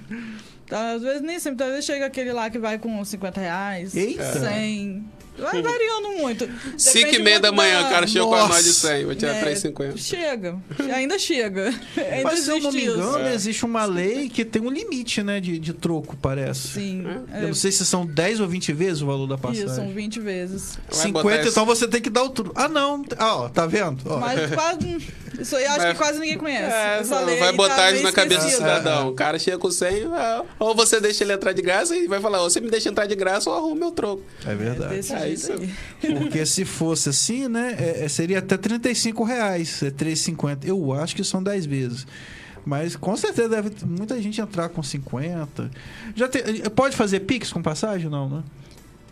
[0.66, 1.64] Tá, Às vezes nem sempre.
[1.64, 4.40] Às vezes chega aquele lá que vai com 50 reais, Eita.
[4.40, 5.04] 100.
[5.38, 6.48] Vai variando muito.
[6.78, 9.40] 5 e meia da manhã, o cara chegou com nós de 100, vou tirar É,
[9.54, 9.96] 3,50.
[9.98, 10.56] Chega.
[10.94, 11.74] Ainda chega.
[11.96, 13.08] Ainda Mas se eu não me existe isso.
[13.08, 13.34] engano, É.
[13.34, 15.40] existe uma lei que tem um limite, né?
[15.40, 16.68] De, de troco, parece.
[16.68, 17.04] Sim.
[17.34, 19.68] Eu não sei se são 10 ou 20 vezes o valor da Isso, passagem.
[19.68, 20.78] são 20 vezes.
[20.88, 22.52] Vai 50, botar esse- então você tem que dar o troco.
[22.54, 23.04] Ah, não.
[23.18, 24.00] Ah, ó, tá vendo?
[24.06, 24.18] Ó.
[24.18, 24.98] Mas quase.
[25.38, 26.72] Isso aí acho Vai- que quase ninguém conhece.
[26.72, 29.08] É, Essa não lei vai aí botar tá isso na cabeça do cidadão.
[29.08, 32.20] O cara chega com 100, ah, ou você deixa ele entrar de graça e vai
[32.20, 34.22] falar, ou você me deixa entrar de graça ou arruma meu troco.
[34.46, 34.94] É É verdade.
[34.94, 35.52] desse É isso.
[35.52, 35.70] aí.
[36.18, 37.76] Porque se fosse assim, né?
[37.78, 39.82] é- é- seria até 35 reais.
[39.82, 40.66] É 3,50.
[40.66, 42.06] Eu acho que são 10 vezes.
[42.66, 45.70] Mas com certeza deve muita gente entrar com 50.
[46.14, 46.42] Já tem-
[46.74, 48.08] pode fazer Pix com passagem?
[48.08, 48.42] Não, né?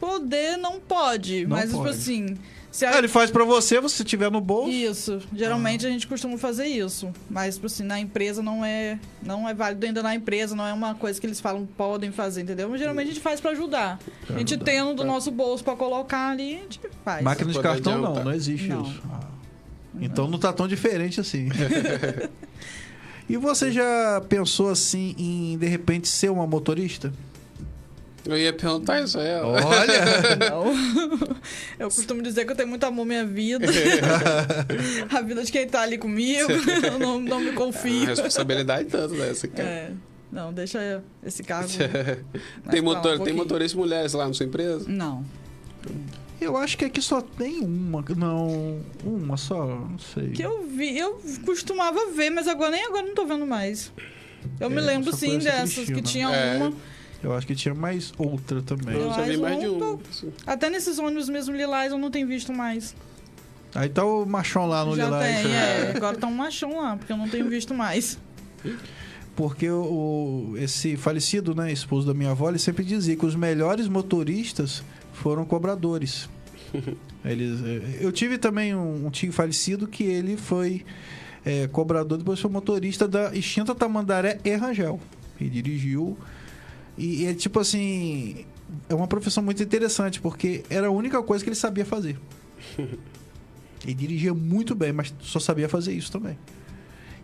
[0.01, 1.77] Poder não pode, Não mas pode.
[1.77, 2.37] tipo assim.
[2.72, 4.70] Se a- Ah, ele faz pra você, você tiver no bolso.
[4.70, 5.20] Isso.
[5.35, 7.12] Geralmente a gente costuma fazer isso.
[7.28, 8.98] Mas, tipo assim, na empresa não é.
[9.22, 12.40] Não é válido ainda na empresa, não é uma coisa que eles falam podem fazer,
[12.40, 12.68] entendeu?
[12.70, 13.98] Mas geralmente a gente faz pra ajudar.
[14.26, 14.64] Pra a gente ajudar.
[14.72, 17.22] tendo do nosso bolso pra colocar ali, a gente faz.
[17.22, 18.82] Máquina de cartão não, não existe Não.
[18.82, 19.02] isso.
[19.12, 19.20] Ah.
[20.00, 21.48] Então não tá tão diferente assim.
[23.28, 27.12] e você já pensou assim em de repente ser uma motorista?
[28.24, 29.48] Eu ia perguntar isso a ela.
[29.66, 30.37] Olha!
[30.50, 30.66] Não.
[31.78, 33.66] Eu costumo dizer que eu tenho muito amor à minha vida.
[35.11, 36.50] a vida de quem tá ali comigo.
[36.85, 38.06] Eu não, não me É confio.
[38.06, 39.68] responsabilidade tanto dessa, cara.
[39.68, 39.90] É.
[40.30, 41.68] Não, deixa esse cargo.
[42.70, 44.85] tem, lá um motor, tem motoristas mulheres lá na sua empresa?
[44.88, 45.24] Não.
[46.40, 48.04] Eu acho que aqui só tem uma.
[48.16, 50.30] Não, uma só, não sei.
[50.30, 53.92] Que eu vi, eu costumava ver, mas agora nem agora não tô vendo mais.
[54.58, 56.02] Eu me É, lembro só sim a dessas, que Cristina.
[56.02, 56.56] tinha É.
[56.56, 56.72] uma.
[57.22, 58.96] Eu acho que tinha mais outra também.
[58.96, 59.94] Eu já vi mais de ou um.
[59.94, 62.94] um Até nesses ônibus mesmo lilás eu não tenho visto mais.
[63.74, 65.42] Aí tá o machão lá no Já Lilás.
[65.42, 65.92] tem, é.
[65.96, 68.18] Agora tá um machão lá, porque eu não tenho visto mais.
[69.35, 73.88] Porque o, esse falecido, né, esposo da minha avó, ele sempre dizia que os melhores
[73.88, 74.82] motoristas
[75.12, 76.28] foram cobradores.
[77.24, 80.85] Eles, eh, eu tive também um, um tio falecido que ele foi
[81.46, 84.98] eh, cobrador, depois foi motorista da extinta Tamandaré e Rangel.
[85.40, 86.18] Ele dirigiu.
[86.96, 88.44] E é tipo assim.
[88.88, 92.18] É uma profissão muito interessante, porque era a única coisa que ele sabia fazer.
[92.78, 96.38] Ele dirigia muito bem, mas só sabia fazer isso também.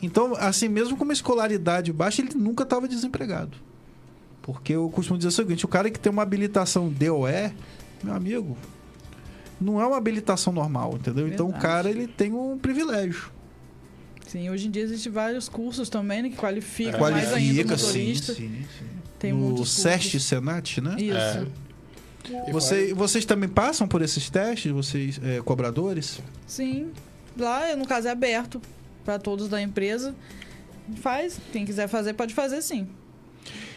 [0.03, 3.57] Então, assim, mesmo com uma escolaridade baixa, ele nunca estava desempregado.
[4.43, 7.53] Porque eu costumo dizer o seguinte: o cara que tem uma habilitação DOE,
[8.03, 8.57] meu amigo,
[9.61, 11.27] não é uma habilitação normal, entendeu?
[11.29, 11.67] Então o Verdade.
[11.67, 13.31] cara ele tem um privilégio.
[14.27, 17.11] Sim, hoje em dia existem vários cursos também, né, que qualificam É.
[17.11, 18.35] mais ainda o Qualifica, sim, motorista.
[18.35, 18.85] sim, sim.
[19.19, 20.21] Tem no SEST.
[20.21, 20.97] Senat, né?
[20.99, 21.13] Isso.
[22.33, 22.49] É.
[22.49, 26.21] E Você, vocês também passam por esses testes, vocês, é, cobradores?
[26.47, 26.91] Sim.
[27.37, 28.61] Lá, no caso, é aberto
[29.05, 30.15] para todos da empresa.
[31.01, 31.39] Faz.
[31.53, 32.87] Quem quiser fazer, pode fazer sim.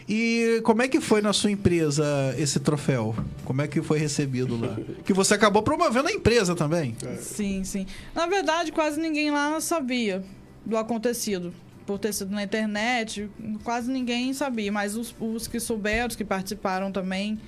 [0.09, 2.03] E como é que foi na sua empresa
[2.37, 3.15] esse troféu?
[3.45, 4.77] Como é que foi recebido lá?
[5.05, 6.95] Que você acabou promovendo a empresa também.
[7.19, 7.85] Sim, sim.
[8.13, 10.23] Na verdade, quase ninguém lá sabia
[10.65, 11.53] do acontecido.
[11.85, 13.29] Por ter sido na internet,
[13.63, 14.71] quase ninguém sabia.
[14.71, 17.39] Mas os, os que souberam, os que participaram também.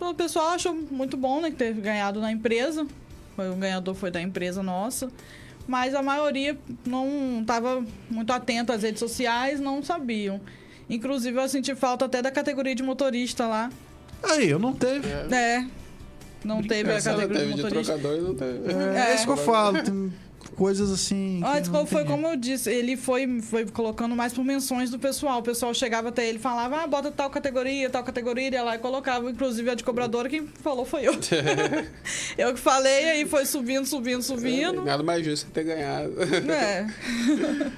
[0.00, 1.50] O pessoal achou muito bom, né?
[1.50, 2.86] Que ter ganhado na empresa.
[3.36, 5.10] O ganhador foi da empresa nossa.
[5.66, 10.40] Mas a maioria não estava muito atenta às redes sociais, não sabiam.
[10.88, 13.70] Inclusive, eu senti falta até da categoria de motorista lá.
[14.22, 15.08] Aí, eu não teve.
[15.08, 15.64] É.
[16.44, 17.92] Não teve a categoria teve de de motorista.
[17.92, 18.72] trocador e não teve.
[18.72, 19.78] É, é isso que eu falo.
[20.56, 21.40] Coisas assim.
[21.42, 24.98] que Antes, como foi como eu disse, ele foi, foi colocando mais por menções do
[24.98, 25.40] pessoal.
[25.40, 28.62] O pessoal chegava até ele e falava, ah, bota tal categoria, tal categoria, ele ia
[28.62, 29.30] lá e colocava.
[29.30, 31.14] Inclusive a de cobradora, quem falou foi eu.
[32.36, 34.84] eu que falei, aí foi subindo, subindo, subindo.
[34.84, 36.12] Nada mais justo você ter ganhado.
[36.50, 36.86] É.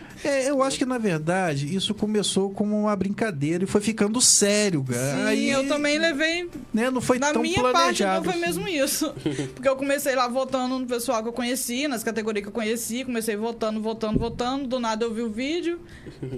[0.24, 4.84] É, eu acho que na verdade isso começou como uma brincadeira e foi ficando sério,
[4.84, 5.16] cara.
[5.16, 6.48] Sim, Aí, eu também levei.
[6.72, 8.24] né, não foi Na tão minha parte, não planejado.
[8.24, 8.40] foi assim.
[8.40, 9.12] mesmo isso.
[9.54, 13.04] Porque eu comecei lá votando no pessoal que eu conheci, nas categorias que eu conheci,
[13.04, 14.66] comecei votando, votando, votando.
[14.66, 15.80] Do nada eu vi o vídeo,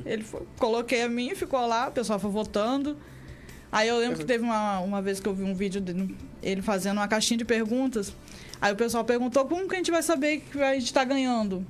[0.05, 2.97] ele foi, coloquei a minha, ficou lá, o pessoal foi votando.
[3.71, 6.63] Aí eu lembro que teve uma, uma vez que eu vi um vídeo dele ele
[6.63, 8.13] fazendo uma caixinha de perguntas.
[8.61, 11.67] Aí o pessoal perguntou como que a gente vai saber que a gente tá ganhando.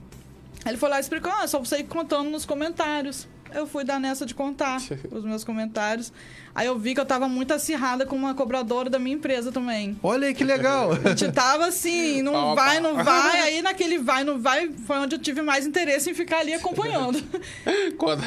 [0.64, 3.26] Ele foi lá e explicou, ah, só você ir contando nos comentários.
[3.54, 6.12] Eu fui dar nessa de contar os meus comentários.
[6.52, 9.96] Aí eu vi que eu tava muito acirrada com uma cobradora da minha empresa também.
[10.02, 10.90] Olha aí que legal.
[10.92, 13.40] A gente tava assim, não Pau a vai, não vai.
[13.42, 17.22] Aí naquele vai, não vai, foi onde eu tive mais interesse em ficar ali acompanhando.
[17.96, 18.22] Quando...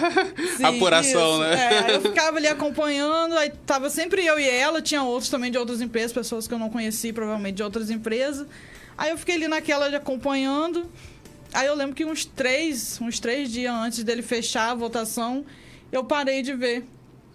[0.56, 1.40] Sim, Apuração, isso.
[1.42, 1.74] né?
[1.74, 5.52] É, aí eu ficava ali acompanhando, aí tava sempre eu e ela, tinha outros também
[5.52, 8.48] de outras empresas, pessoas que eu não conheci, provavelmente de outras empresas.
[8.98, 10.90] Aí eu fiquei ali naquela de acompanhando.
[11.54, 15.46] Aí eu lembro que uns três, uns três dias antes dele fechar a votação,
[15.92, 16.86] eu parei de ver.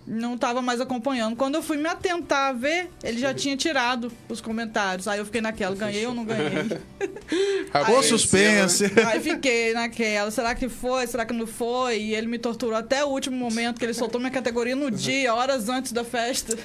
[0.05, 1.37] Não tava mais acompanhando.
[1.37, 5.07] Quando eu fui me atentar a ver, ele já tinha tirado os comentários.
[5.07, 6.77] Aí eu fiquei naquela, ganhei ou não ganhei?
[7.73, 8.91] Aí, suspense.
[9.07, 12.01] Aí fiquei naquela, será que foi, será que não foi?
[12.01, 15.33] E ele me torturou até o último momento, que ele soltou minha categoria no dia,
[15.33, 16.59] horas antes da festa.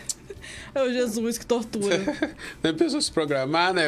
[0.76, 2.00] Eu, Jesus, que tortura.
[2.64, 3.86] Nem pensou se programar, né?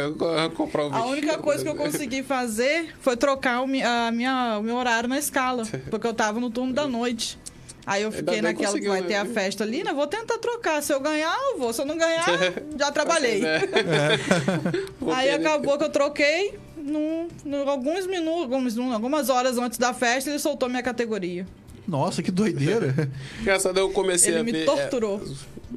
[0.56, 4.64] Comprar um A única coisa que eu consegui fazer foi trocar o, a minha, o
[4.64, 7.38] meu horário na escala, porque eu tava no turno da noite.
[7.86, 9.08] Aí eu fiquei naquela que vai né?
[9.08, 9.92] ter a festa ali, né?
[9.94, 10.82] Vou tentar trocar.
[10.84, 11.74] Se eu ganhar, eu vou.
[11.74, 12.26] Se eu não ganhar,
[12.78, 13.44] já trabalhei.
[13.44, 13.62] É.
[15.16, 15.48] Aí perder.
[15.48, 16.60] acabou que eu troquei.
[16.78, 21.46] Num, num- alguns minutos, alguns, num- algumas horas antes da festa, ele soltou minha categoria.
[21.88, 23.10] Nossa, que doideira.
[23.42, 24.66] Engraçado, eu comecei Ele a me ver.
[24.66, 25.22] torturou.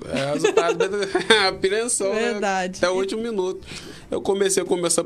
[0.08, 2.32] É, é resultado da apreensão, né?
[2.32, 2.78] Verdade.
[2.78, 3.66] Até o último minuto.
[4.10, 5.04] Eu comecei a começar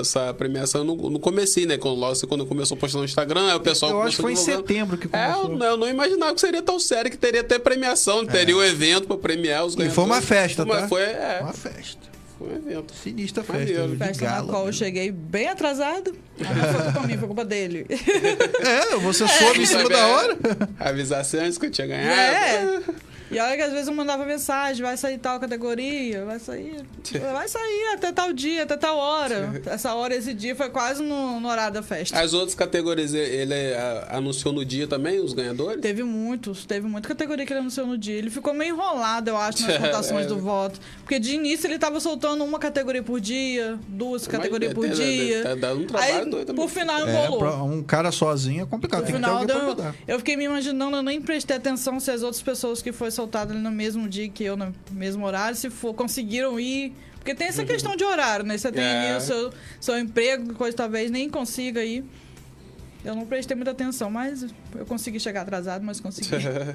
[0.00, 1.78] essa premiação no, no comecinho, né?
[1.78, 4.32] Quando, logo quando começou a postar no Instagram, aí o pessoal eu acho que foi
[4.32, 5.52] em setembro que É, começou.
[5.56, 9.06] eu, eu não imaginava que seria tão sério que teria até premiação, teria o evento
[9.06, 10.24] pra premiar os E foi uma ganhadores.
[10.28, 10.88] festa, Mas tá?
[10.88, 12.00] Foi, é, Uma festa.
[12.38, 12.92] foi um evento.
[12.94, 13.60] Sinistra festa.
[13.60, 13.96] Maneiro.
[13.96, 14.72] Festa na gala, qual eu né?
[14.72, 16.12] cheguei bem atrasado.
[16.38, 17.86] Não foi culpa minha, foi culpa dele.
[18.60, 20.38] É, você soube em cima da é, hora.
[20.78, 22.10] Avisasse antes que eu tinha ganhado.
[22.20, 22.80] É.
[23.30, 26.76] E olha que às vezes eu mandava mensagem, vai sair tal categoria, vai sair.
[27.32, 29.60] Vai sair até tal dia, até tal hora.
[29.66, 32.18] Essa hora, esse dia foi quase no, no horário da festa.
[32.20, 35.80] As outras categorias, ele é, anunciou no dia também, os ganhadores?
[35.80, 38.16] Teve muitos, teve muita categoria que ele anunciou no dia.
[38.16, 40.28] Ele ficou meio enrolado, eu acho, nas votações É.
[40.28, 40.78] do voto.
[41.02, 45.42] Porque de início ele tava soltando uma categoria por dia, duas categorias por Mas, dia.
[45.42, 46.62] Tá dando um trabalho Aí, doido também.
[46.64, 47.64] por final, É, enrolou.
[47.66, 49.00] um cara sozinho é complicado.
[49.00, 49.94] No Tem que ter final, ajudar.
[50.06, 53.52] eu fiquei me imaginando, eu nem prestei atenção se as outras pessoas que foi soltado
[53.52, 56.92] ali no mesmo dia que eu, no mesmo horário, se for, conseguiram ir.
[57.16, 58.56] Porque tem essa questão de horário, né?
[58.56, 59.08] Você tem É.
[59.10, 62.02] ali o seu, seu emprego, coisa talvez nem consiga ir.
[63.04, 66.28] Eu não prestei muita atenção, mas eu consegui chegar atrasado, mas consegui.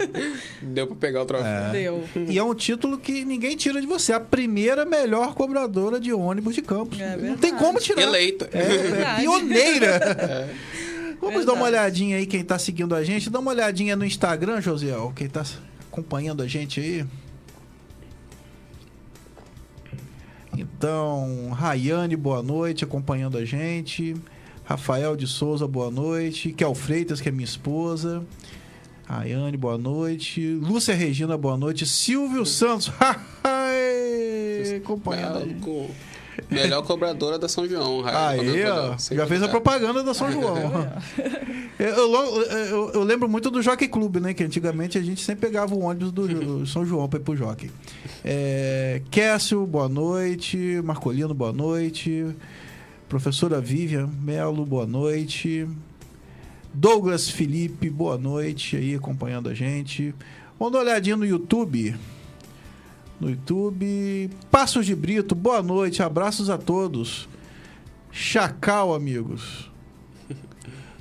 [0.62, 1.48] Deu pra pegar o troféu.
[1.48, 1.72] É.
[1.72, 2.04] Deu.
[2.28, 4.12] E é um título que ninguém tira de você.
[4.14, 7.00] A primeira melhor cobradora de ônibus de campos.
[7.00, 7.42] É Não verdade.
[7.42, 8.02] tem como tirar.
[8.04, 8.50] Eleita.
[8.54, 9.22] É, é Verdade.
[9.22, 10.50] pioneira.
[11.22, 11.84] Vamos dar uma Verdade.
[12.04, 13.30] olhadinha aí, quem tá seguindo a gente.
[13.30, 15.12] Dá uma olhadinha no Instagram, Josiel.
[15.16, 15.44] Quem tá
[15.96, 17.06] acompanhando a gente aí.
[20.58, 24.14] Então, Rayane, boa noite, acompanhando a gente.
[24.66, 26.52] Rafael de Souza, boa noite.
[26.52, 28.26] Kel Freitas, que é minha esposa.
[29.06, 30.42] Rayane, boa noite.
[30.56, 31.86] Lúcia Regina, boa noite.
[31.86, 32.92] Silvio Santos,
[34.78, 35.62] acompanhando a gente.
[36.50, 38.04] Melhor cobradora da São João.
[38.06, 40.56] Aí, ó, já fez a propaganda da São João.
[41.78, 44.34] Eu, eu- eu- eu lembro muito do Jockey Clube, né?
[44.34, 47.70] Que antigamente a gente sempre pegava o ônibus do São João pra ir pro Jockey.
[48.24, 50.80] É, Kécio, boa noite.
[50.86, 52.26] Marcolino, boa noite.
[53.10, 55.68] Professora Vivian Melo, boa noite.
[56.74, 60.16] Douglas Felipe, boa noite aí acompanhando a gente.
[60.58, 61.94] Vamos dar uma olhadinha no YouTube.
[63.20, 64.30] No YouTube.
[64.52, 66.04] Passos de Brito, boa noite.
[66.04, 67.28] Abraços a todos.
[68.12, 69.70] Chacal, amigos.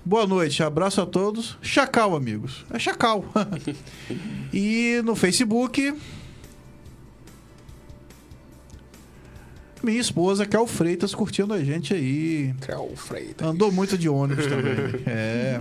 [0.04, 1.56] Boa noite, abraço a todos.
[1.62, 2.66] Chacal, amigos.
[2.70, 3.24] É Chacal.
[4.52, 5.94] e no Facebook.
[9.84, 12.54] Minha esposa, Kel Freitas, curtindo a gente aí.
[12.60, 13.46] Creu Freitas.
[13.46, 14.74] Andou muito de ônibus também.
[15.06, 15.60] É.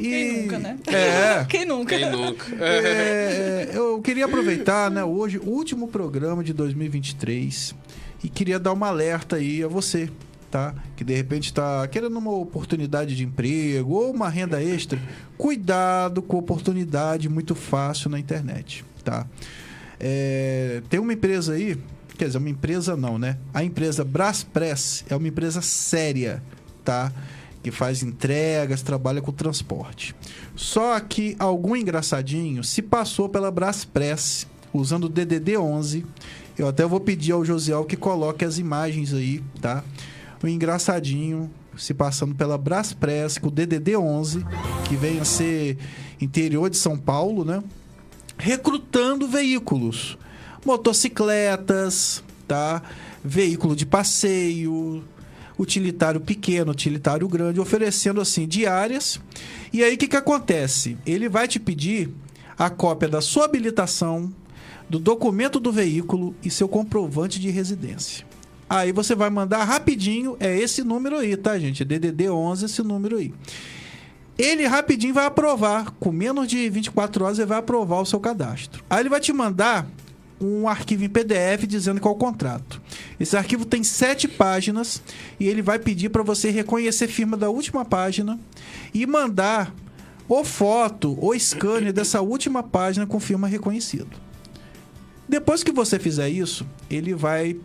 [0.00, 0.08] E...
[0.08, 0.78] Quem nunca, né?
[0.86, 1.44] É.
[1.48, 1.96] Quem nunca?
[1.96, 2.64] Quem nunca?
[2.64, 7.74] É, eu queria aproveitar, né, hoje, o último programa de 2023
[8.24, 10.10] e queria dar uma alerta aí a você,
[10.50, 10.74] tá?
[10.96, 14.98] Que de repente está querendo uma oportunidade de emprego ou uma renda extra.
[15.36, 19.26] Cuidado com oportunidade muito fácil na internet, tá?
[19.98, 21.78] É, tem uma empresa aí,
[22.16, 23.36] quer dizer, uma empresa não, né?
[23.52, 26.42] A empresa Braspress é uma empresa séria,
[26.82, 27.12] tá?
[27.62, 30.14] Que faz entregas, trabalha com transporte.
[30.56, 36.06] Só que algum engraçadinho se passou pela Braspress usando o DDD 11.
[36.58, 39.84] Eu até vou pedir ao Josiel que coloque as imagens aí, tá?
[40.42, 44.44] O engraçadinho se passando pela Braspress com o DDD 11,
[44.86, 45.78] que vem a ser
[46.20, 47.62] interior de São Paulo, né?
[48.40, 50.18] recrutando veículos,
[50.64, 52.82] motocicletas, tá?
[53.22, 55.04] Veículo de passeio,
[55.60, 59.20] utilitário pequeno, utilitário grande, oferecendo assim diárias.
[59.72, 60.96] E aí o que, que acontece?
[61.04, 62.10] Ele vai te pedir
[62.58, 64.32] a cópia da sua habilitação,
[64.88, 68.26] do documento do veículo e seu comprovante de residência.
[68.68, 71.84] Aí você vai mandar rapidinho, é esse número aí, tá, gente?
[71.84, 73.32] DDD 11 esse número aí.
[74.38, 78.82] Ele rapidinho vai aprovar, com menos de 24 horas ele vai aprovar o seu cadastro.
[78.88, 79.86] Aí ele vai te mandar
[80.40, 82.80] um arquivo em PDF dizendo qual o contrato.
[83.18, 85.02] Esse arquivo tem sete páginas
[85.38, 88.38] e ele vai pedir para você reconhecer firma da última página
[88.94, 89.74] e mandar
[90.28, 94.16] ou foto ou scanner dessa última página com firma reconhecido.
[95.28, 97.56] Depois que você fizer isso, ele vai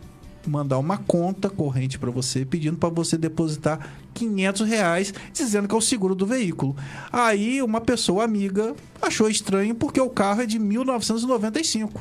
[0.46, 5.78] mandar uma conta corrente para você, pedindo para você depositar 500 reais, dizendo que é
[5.78, 6.76] o seguro do veículo.
[7.12, 12.00] Aí uma pessoa amiga achou estranho porque o carro é de 1995,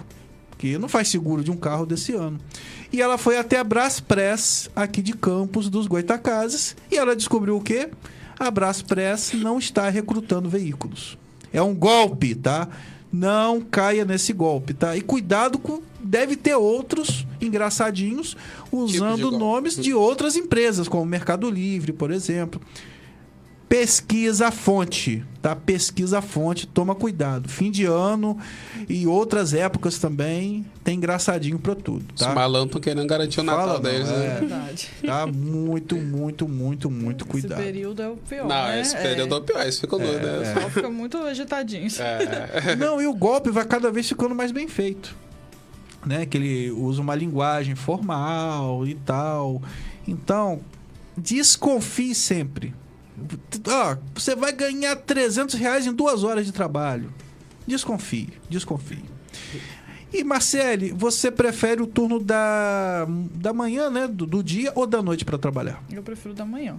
[0.58, 2.40] que não faz seguro de um carro desse ano.
[2.92, 7.62] E ela foi até a Braspress, aqui de Campos dos Goitacazes, e ela descobriu o
[7.62, 7.90] quê?
[8.40, 11.18] A Braspress não está recrutando veículos.
[11.52, 12.68] É um golpe, tá?
[13.12, 14.96] Não caia nesse golpe, tá?
[14.96, 15.82] E cuidado com.
[16.00, 18.38] Deve ter outros engraçadinhos
[18.72, 19.38] usando golpe.
[19.38, 22.62] nomes de outras empresas, como Mercado Livre, por exemplo.
[23.68, 25.56] Pesquisa a fonte, tá?
[25.56, 27.50] Pesquisa a fonte, toma cuidado.
[27.50, 28.38] Fim de ano
[28.88, 32.34] e outras épocas também tem engraçadinho pra tudo, Os tá?
[32.34, 34.18] malandros estão querendo garantir o Natal Fala, não, deles, é.
[34.18, 34.38] né?
[34.40, 34.90] Verdade.
[35.04, 35.26] Tá?
[35.26, 37.60] Muito, muito, muito, muito cuidado.
[37.60, 38.82] Esse período é o pior, Não, né?
[38.82, 40.54] esse período é o pior, isso ficou doido, O né?
[40.54, 41.88] pessoal fica muito agitadinho.
[42.00, 42.76] É.
[42.78, 45.16] Não, e o golpe vai cada vez ficando mais bem feito.
[46.06, 46.28] Né?
[46.28, 49.60] Que ele usa uma linguagem formal e tal.
[50.08, 50.62] Então,
[51.18, 52.72] desconfie sempre.
[53.68, 57.14] Ó, você vai ganhar 300 reais em duas horas de trabalho.
[57.68, 59.04] Desconfie, desconfie.
[60.14, 64.08] E Marcele, você prefere o turno da, da manhã, né?
[64.08, 65.84] Do, do dia ou da noite para trabalhar?
[65.92, 66.78] Eu prefiro da manhã.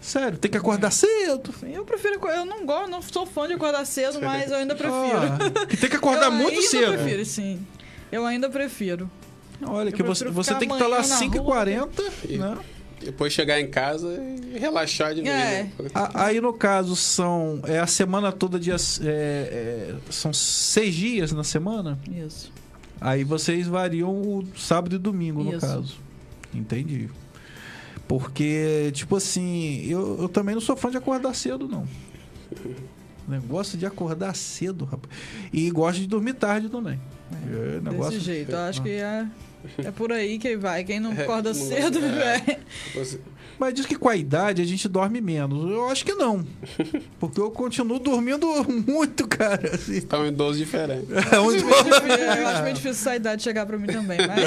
[0.00, 1.54] Sério, tem que acordar cedo.
[1.62, 2.18] Eu prefiro.
[2.28, 5.18] Eu não gosto, não sou fã de acordar cedo, mas eu ainda prefiro.
[5.62, 6.92] Ah, que tem que acordar eu muito ainda cedo.
[6.94, 7.64] prefiro, sim.
[8.10, 9.08] Eu ainda prefiro.
[9.64, 12.02] Olha, Eu que você, você tem que estar lá às amanhã na 5h40,
[12.36, 12.58] né?
[13.04, 14.08] Depois chegar em casa
[14.54, 15.34] e relaxar de vez.
[15.34, 15.62] É.
[15.64, 15.70] né?
[16.14, 21.44] Aí, no caso, são é a semana toda, dias, é, é, são seis dias na
[21.44, 21.98] semana.
[22.10, 22.52] Isso.
[23.00, 25.60] Aí vocês variam o sábado e domingo, no Isso.
[25.60, 25.96] caso.
[26.54, 27.08] Entendi.
[28.06, 31.86] Porque, tipo assim, eu, eu também não sou fã de acordar cedo, não.
[33.48, 35.12] Gosto de acordar cedo, rapaz.
[35.52, 37.00] E gosto de dormir tarde também.
[37.50, 38.12] É, negócio...
[38.12, 38.52] Desse jeito.
[38.52, 39.26] Eu acho que é,
[39.78, 40.84] é por aí que vai.
[40.84, 42.38] Quem não É, acorda cedo, é.
[42.38, 42.58] vai.
[42.94, 43.20] Você-
[43.58, 45.70] Mas diz que com a idade a gente dorme menos.
[45.70, 46.44] Eu acho que não.
[47.20, 48.46] Porque eu continuo dormindo
[48.86, 49.74] muito, cara.
[49.74, 50.00] assim.
[50.00, 51.06] Tá um idoso diferente.
[51.32, 52.06] É um difícil-
[52.38, 54.40] Eu acho meio difícil essa idade chegar pra mim também, mas.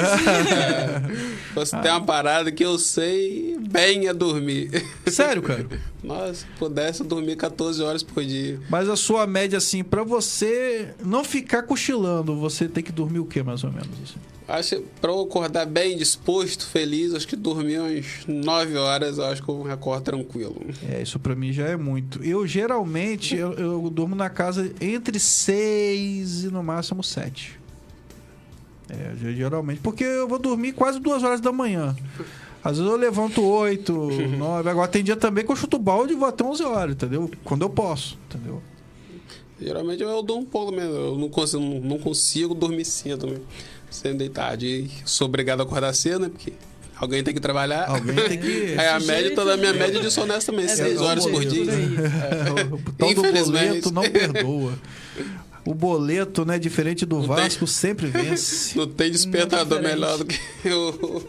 [1.54, 4.70] Você tem uma parada que eu sei bem é dormir.
[5.06, 5.66] Sério, cara.
[6.02, 8.60] Nossa, se pudesse dormir 14 horas por dia.
[8.68, 13.24] Mas a sua média, assim, pra você não ficar cochilando, você tem que dormir o
[13.24, 13.88] quê, mais ou menos?
[14.04, 14.18] Assim?
[14.48, 19.42] Acho pra eu acordar bem disposto, feliz, acho que dormir umas 9 horas, eu acho
[19.42, 20.64] que eu acordo tranquilo.
[20.88, 22.22] É, isso pra mim já é muito.
[22.22, 27.58] Eu geralmente eu, eu durmo na casa entre 6 e no máximo 7.
[28.88, 29.80] É, ge- geralmente.
[29.80, 31.96] Porque eu vou dormir quase duas horas da manhã.
[32.62, 33.92] Às vezes eu levanto 8,
[34.38, 34.68] 9.
[34.70, 37.28] Agora tem dia também que eu chuto balde e vou até 11 horas, entendeu?
[37.42, 38.62] Quando eu posso, entendeu?
[39.60, 40.94] Geralmente eu durmo um pouco mesmo.
[40.94, 43.36] Eu não consigo, não, não consigo dormir cedo, né?
[43.90, 44.62] Sem deitar.
[44.62, 46.28] E sou obrigado a acordar cedo, né?
[46.28, 46.52] Porque
[46.98, 47.88] alguém tem que trabalhar.
[47.88, 48.74] Alguém tem que.
[48.78, 49.78] Aí a média, toda a minha né?
[49.78, 50.14] média de
[50.44, 51.62] também, É 6 horas por dia.
[51.72, 51.86] aí.
[53.00, 53.66] o Infelizmente.
[53.68, 54.78] boleto não perdoa.
[55.64, 58.76] O boleto, né, diferente do Não tem- Vasco, sempre vence.
[58.78, 61.24] Não tem despertador melhor do que o.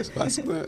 [0.00, 0.62] Esse Vasco, né?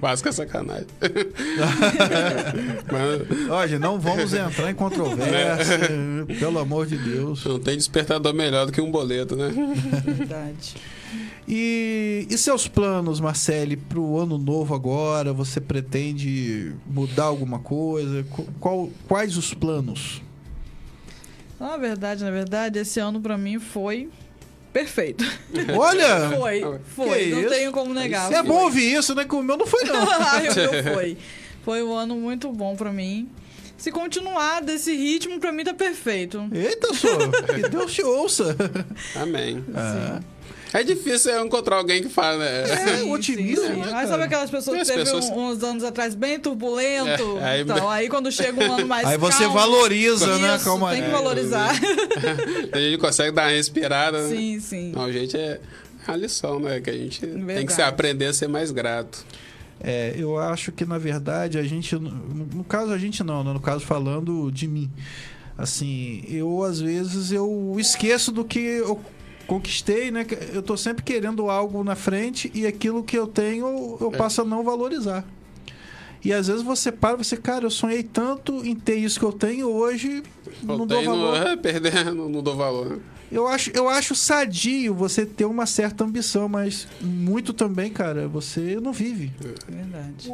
[0.00, 0.86] Vasco é sacanagem.
[2.90, 5.78] Mas Olha, não vamos entrar em controvérsia,
[6.38, 7.44] pelo amor de Deus.
[7.44, 9.50] não tem despertador melhor do que um boleto, né?
[10.04, 10.76] Verdade.
[11.50, 15.32] E, e seus planos, Marcele, para o ano novo agora?
[15.32, 18.22] Você pretende mudar alguma coisa?
[18.24, 20.20] Qu- Qual, quais os planos?
[21.58, 24.10] Na verdade, na verdade, esse ano pra mim foi
[24.78, 25.24] perfeito.
[25.76, 26.30] Olha!
[26.30, 27.18] Foi, foi.
[27.24, 27.48] Que não isso?
[27.50, 28.32] tenho como negar.
[28.32, 29.24] É bom ouvir isso, né?
[29.24, 30.08] Que o meu não foi, não.
[30.08, 31.16] Ai, o meu foi.
[31.64, 33.28] Foi um ano muito bom pra mim.
[33.76, 36.48] Se continuar desse ritmo, pra mim tá perfeito.
[36.52, 37.08] Eita, só!
[37.54, 38.56] Que Deus te ouça!
[39.14, 39.64] Amém.
[39.74, 40.20] Ah,
[40.72, 42.98] É difícil eu encontrar alguém que fala, né?
[43.00, 43.80] É, o otimismo, sim, sim.
[43.80, 47.38] né, Mas sabe aquelas pessoas que teve pessoas- um- uns anos atrás bem turbulento?
[47.40, 50.56] É, aí- então, aí quando chega um ano mais Aí você calmo, valoriza, né?
[50.56, 51.70] isso, Calma tem que valorizar.
[52.72, 54.36] A gente consegue dar uma respirada, né?
[54.36, 54.92] sim, sim.
[54.94, 55.58] Não, gente, é
[56.06, 56.80] a lição, né?
[56.80, 57.72] Que a gente tem que Verdade.
[57.74, 59.24] se aprender a ser mais grato.
[59.80, 63.52] É, eu acho que na verdade a gente, no, no caso a gente não, né?
[63.52, 64.90] no caso falando de mim,
[65.56, 69.00] assim, eu às vezes eu esqueço do que eu
[69.48, 70.22] conquistei, né?
[70.24, 74.16] Que Eu tô sempre querendo algo na frente e aquilo que eu tenho eu É.
[74.16, 75.24] passo a não valorizar.
[76.24, 79.32] E às vezes você para, você, cara, eu sonhei tanto em ter isso que eu
[79.32, 80.22] tenho hoje,
[80.62, 81.38] não dou valor.
[81.40, 82.90] no, é, perder, não, não dou valor.
[82.90, 82.98] né?
[83.30, 88.78] Eu acho, eu acho sadio você ter uma certa ambição, mas muito também, cara, você
[88.80, 89.30] não vive.
[89.68, 90.32] Verdade.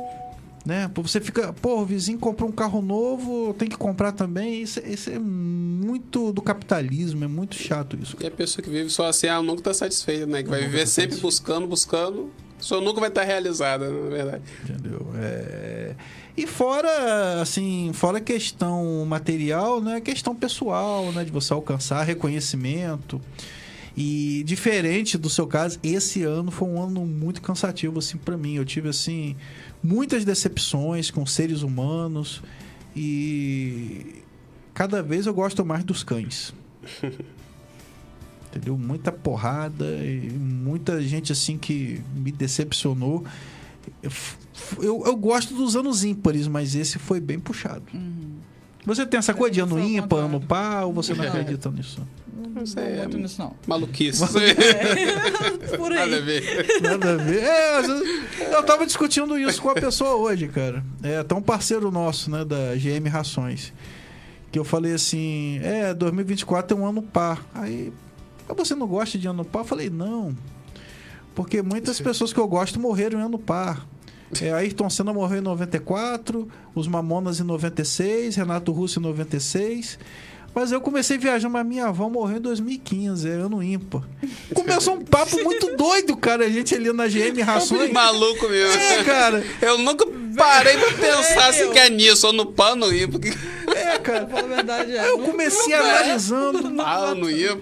[0.65, 0.91] Né?
[0.95, 4.63] Você fica, pô, o vizinho comprou um carro novo, tem que comprar também.
[4.63, 8.17] Isso, isso é muito do capitalismo, é muito chato isso.
[8.21, 10.43] E a pessoa que vive só assim, ela nunca tá satisfeita, né?
[10.43, 12.31] Que vai viver tá sempre buscando, buscando.
[12.59, 14.43] Só nunca vai estar realizada, na verdade.
[14.63, 15.07] Entendeu?
[15.17, 15.95] É...
[16.37, 20.01] E fora, assim, fora questão material, né?
[20.01, 21.25] Questão pessoal, né?
[21.25, 23.21] De você alcançar reconhecimento.
[23.97, 28.57] E diferente do seu caso, esse ano foi um ano muito cansativo, assim, para mim.
[28.57, 29.37] Eu tive, assim,
[29.85, 32.43] muitas decepções com seres humanos.
[32.97, 34.23] E
[34.73, 36.55] cada vez eu gosto mais dos cães.
[38.49, 38.79] Entendeu?
[38.79, 43.25] Muita porrada e muita gente, assim, que me decepcionou.
[44.03, 44.11] Eu,
[44.79, 47.85] eu, eu gosto dos anos ímpares, mas esse foi bem puxado.
[47.93, 48.37] Uhum.
[48.85, 51.31] Você tem essa coisa de ano ímpar, ano par, ou você não Não.
[51.31, 52.01] acredita nisso?
[52.37, 53.55] Não aí vou é- nisso, não.
[53.67, 54.23] Maluquice.
[54.23, 56.21] É, por Nada a aí.
[56.23, 56.81] ver.
[56.83, 57.43] Nada a ver.
[57.43, 60.85] É, eu tava discutindo isso com a pessoa hoje, cara.
[61.03, 63.73] É até um parceiro nosso, né, da GM Rações.
[64.53, 67.45] Que eu falei assim: é, 2024 é um ano par.
[67.55, 67.93] Aí,
[68.49, 69.61] "Mas você não gosta de ano par?
[69.63, 70.37] Eu falei: não.
[71.35, 73.85] Porque muitas pessoas que eu gosto morreram em ano par.
[74.43, 79.99] É, Ayrton Senna morreu em 94, os Mamonas em 96, Renato Russo em 96.
[80.55, 84.03] Mas eu comecei viajando, mas minha avó morreu em 2015, é ano ímpar.
[84.55, 86.45] Começou um papo muito doido, cara.
[86.47, 87.91] A gente ali na GM Rações.
[87.91, 88.81] Maluco mesmo.
[88.81, 89.45] É, cara.
[89.61, 90.07] Eu nunca
[90.37, 93.33] parei pra pensar se que é nisso, ou no pano ir, porque
[93.75, 94.27] É, cara.
[94.27, 95.09] Fala a verdade, é.
[95.09, 95.79] Eu Não- comecei é.
[95.79, 96.75] analisando.
[96.77, 97.57] pano ir.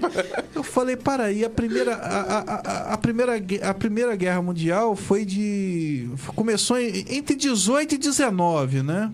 [0.55, 4.95] Eu falei, para aí, a primeira, a, a, a, a primeira, a primeira guerra mundial
[4.97, 6.09] foi de.
[6.35, 9.11] Começou entre 18 e 19, né?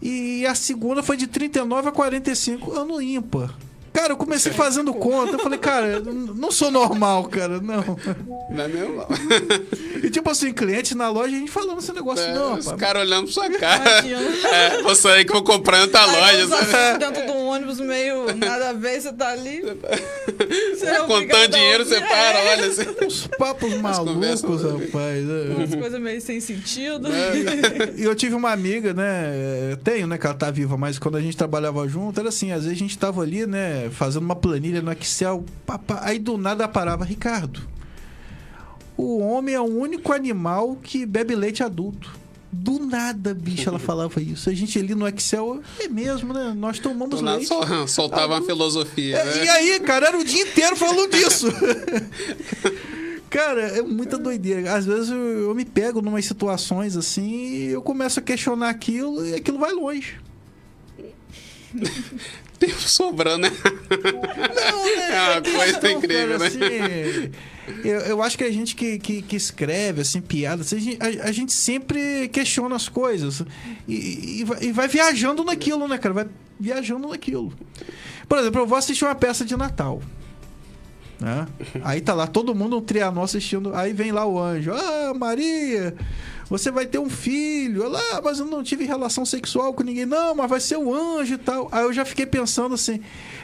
[0.00, 3.54] E a segunda foi de 39 a 45, ano ímpar.
[3.92, 5.34] Cara, eu comecei fazendo conta.
[5.34, 7.96] Eu falei, cara, não sou normal, cara, não.
[8.50, 9.06] Não é mesmo, não.
[10.12, 13.24] Tipo assim, cliente na loja, a gente falando esse negócio, É, não, os caras olhando
[13.24, 14.06] pra sua cara.
[14.52, 16.54] É, vou sair que vou comprar em outra Aí loja.
[16.54, 19.62] assuntos dentro de um ônibus meio nada a ver, você tá ali.
[19.62, 22.82] Você é Contando dinheiro, você para, É, olha assim.
[23.04, 25.28] Uns papos malucos, conversas- rapaz.
[25.28, 25.54] é.
[25.56, 27.08] Umas coisas meio sem sentido.
[27.96, 29.70] E eu tive uma amiga, né?
[29.72, 30.18] eu Tenho, né?
[30.18, 32.78] Que ela tá viva, mas quando a gente trabalhava junto, era assim, às vezes a
[32.78, 33.88] gente tava ali, né?
[33.90, 37.60] Fazendo uma planilha no Excel, pá, pá, aí do nada parava, Ricardo.
[39.02, 42.20] O homem é o único animal que bebe leite adulto.
[42.54, 44.50] Do nada, bicho, ela falava isso.
[44.50, 46.52] A gente ali no Excel, é mesmo, né?
[46.54, 47.46] Nós tomamos Do leite.
[47.46, 49.44] sol- soltava uma filosofia, É, né?
[49.44, 51.46] E aí, cara, era o dia inteiro falando disso.
[53.30, 54.74] cara, é muita doideira.
[54.74, 59.26] Às vezes eu, eu me pego numas situações assim e eu começo a questionar aquilo
[59.26, 60.20] e aquilo vai longe.
[62.66, 63.50] Tempo sobrando, né?
[63.50, 65.02] Não, né?
[65.12, 66.46] É uma coisa Não, incrível, né?
[66.46, 66.58] assim,
[67.84, 71.28] eu, eu acho que a gente que, que, que escreve, assim, piadas, a, gente- a-
[71.28, 73.42] a gente sempre questiona as coisas
[73.88, 76.14] e, e vai, e vai viajando naquilo, né, cara?
[76.14, 76.26] Vai
[76.58, 77.52] viajando naquilo.
[78.28, 80.00] Por exemplo, eu vou assistir uma peça de Natal.
[81.20, 81.46] Né?
[81.84, 83.74] Aí tá lá todo mundo, um trianão assistindo.
[83.74, 84.72] Aí vem lá o anjo.
[84.72, 85.94] Ah, Maria,
[86.52, 87.82] você vai ter um filho.
[87.82, 90.04] Ela, ah, mas eu não tive relação sexual com ninguém.
[90.04, 91.66] Não, mas vai ser o anjo e tal.
[91.72, 93.00] Aí eu já fiquei pensando assim,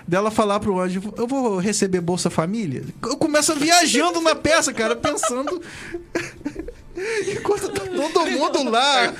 [0.06, 2.84] dela falar pro anjo, eu vou receber Bolsa Família?
[3.02, 5.58] Eu começo viajando na peça, cara, pensando.
[7.34, 7.80] Enquanto tá
[8.12, 9.14] todo mundo lá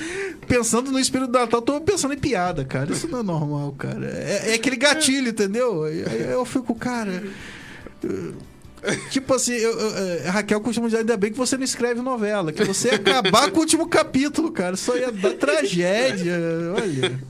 [0.46, 2.92] pensando no espírito do Natal, tô pensando em piada, cara.
[2.92, 4.06] Isso não é normal, cara.
[4.06, 5.84] É, é aquele gatilho, entendeu?
[5.84, 7.22] Aí eu fico, cara.
[9.10, 12.00] Tipo assim, eu- eu- é, a Raquel costuma dizer, ainda bem que você não escreve
[12.00, 14.74] novela, que você ia acabar com o último capítulo, cara.
[14.74, 16.34] Isso ia dar tragédia.
[16.76, 17.20] Olha.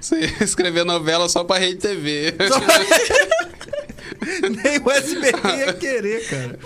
[0.00, 2.34] Você ia escrever novela só pra Rede TV.
[4.64, 6.58] Nem o SBT ia querer, cara.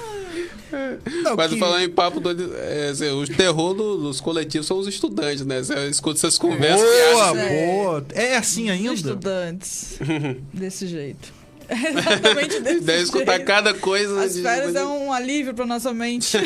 [1.23, 2.31] Não, Mas que- falando em papo do.
[2.57, 5.63] É, assim, o terror do- dos coletivos são os estudantes, né?
[5.63, 6.81] Você escuta essas conversas.
[7.13, 7.67] Boa, É.
[7.77, 8.07] boa.
[8.13, 8.93] É assim Os ainda?
[8.95, 9.99] estudantes.
[10.53, 11.33] desse jeito.
[11.69, 13.47] Exatamente desse Deve escutar jeito.
[13.47, 14.23] cada coisa.
[14.23, 16.37] As de- férias é um alívio pra nossa mente.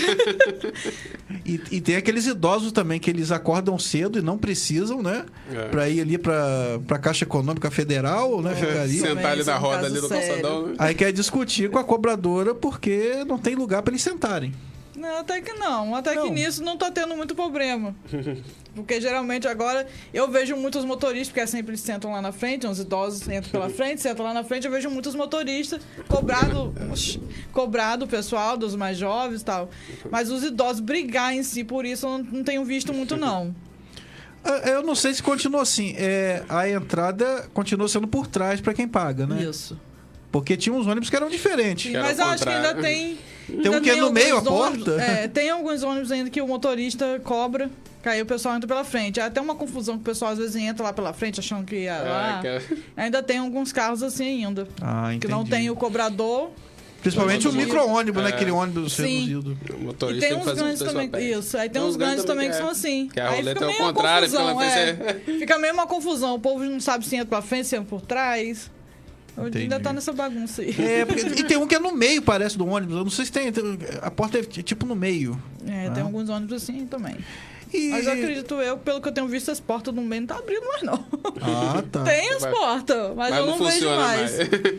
[1.44, 5.24] E, e tem aqueles idosos também que eles acordam cedo e não precisam, né?
[5.50, 5.68] É.
[5.68, 8.54] Pra ir ali pra, pra Caixa Econômica Federal, né?
[8.54, 8.98] Ficar ali.
[8.98, 10.26] Sentar ali é na roda ali do sério.
[10.28, 10.74] calçadão, né?
[10.78, 14.52] Aí quer discutir com a cobradora porque não tem lugar pra eles sentarem.
[14.98, 15.94] Não, até que não.
[15.94, 16.24] Até Não.
[16.24, 17.94] que nisso não tá tendo muito problema.
[18.74, 22.64] Porque geralmente agora eu vejo muitos motoristas, porque é sempre eles sentam lá na frente,
[22.64, 26.72] uns idosos entram pela frente, sentam lá na frente, eu vejo muitos motoristas cobrado,
[27.52, 29.68] cobrado o pessoal dos mais jovens e tal.
[30.12, 33.54] Mas os idosos brigar em si por isso eu não, tenho visto muito, não.
[34.64, 35.94] Eu não sei se continua assim.
[35.98, 39.42] É, a entrada continua sendo por trás pra quem paga, né?
[39.42, 39.78] Isso.
[40.30, 41.90] Porque tinha uns ônibus que eram diferentes.
[41.90, 43.18] Sim, mas eu acho que ainda tem.
[43.46, 45.02] Tem um ainda que é no meio, a ônibus- porta?
[45.02, 47.70] É, tem alguns ônibus ainda que o motorista cobra,
[48.02, 49.18] que aí o pessoal entra pela frente.
[49.20, 51.76] É até uma confusão que o pessoal às vezes entra lá pela frente achando que
[51.76, 52.38] ia lá.
[52.38, 52.62] É, que é-
[53.04, 54.68] Ainda tem alguns carros assim ainda.
[54.82, 56.50] Ah, Que não tem o cobrador.
[57.00, 58.28] Principalmente o micro-ônibus, né?
[58.30, 58.34] É.
[58.34, 59.28] Aquele ônibus Sim.
[59.28, 59.56] reduzido.
[59.70, 61.10] o E motorista tem tem uns grandes um também.
[61.38, 61.56] Isso.
[61.56, 63.08] Aí tem uns grandes também que são assim.
[63.08, 65.38] Que a aí fica é o meio uma contrário, fica lá confusão, pra é.
[65.38, 66.34] Fica meio uma confusão.
[66.34, 68.68] O povo não sabe se entra pra frente, se entra por trás.
[69.40, 69.58] Entendi.
[69.64, 70.74] Ainda tá nessa bagunça aí.
[70.78, 72.96] É, porque- e tem um que é no meio, parece, do ônibus.
[72.96, 73.52] Eu não sei se tem.
[73.52, 75.40] tem- A porta é tipo no meio.
[75.66, 76.06] É, tem Ah.
[76.06, 77.16] alguns ônibus assim também.
[77.72, 77.90] E...
[77.90, 80.36] Mas eu acredito eu, pelo que eu tenho visto, as portas do meio não tá
[80.38, 81.04] abrindo mais, não.
[81.42, 82.02] Ah, tá.
[82.04, 84.32] Tem as portas, mas, eu não, vejo mais.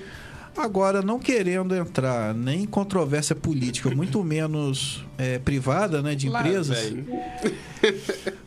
[0.58, 6.92] Agora, não querendo entrar nem em controvérsia política, muito menos é, privada, né, de empresas,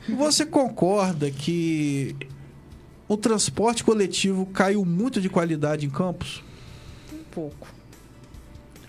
[0.08, 2.14] você concorda que
[3.12, 6.42] o transporte coletivo caiu muito de qualidade em Campos?
[7.12, 7.68] Um pouco.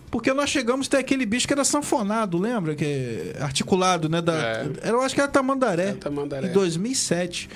[0.10, 2.76] Porque nós chegamos até aquele bicho que era sanfonado, lembra?
[2.76, 4.22] Que é articulado, né?
[4.22, 4.70] Da, É.
[4.84, 5.90] Eu acho que era Tamandaré.
[5.90, 6.48] É, Tamandaré.
[6.48, 7.50] Em 2007.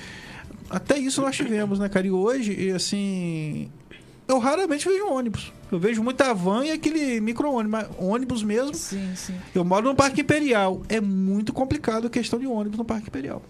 [0.68, 2.06] Até isso nós tivemos, né, cara?
[2.06, 3.70] E hoje, e assim.
[4.26, 5.52] Eu raramente vejo ônibus.
[5.70, 7.70] Eu vejo muita van e aquele micro-ônibus.
[7.70, 8.74] mas ônibus mesmo.
[8.74, 9.34] Sim, sim.
[9.54, 10.82] Eu moro no Parque Imperial.
[10.88, 13.42] É muito complicado a questão de ônibus no Parque Imperial.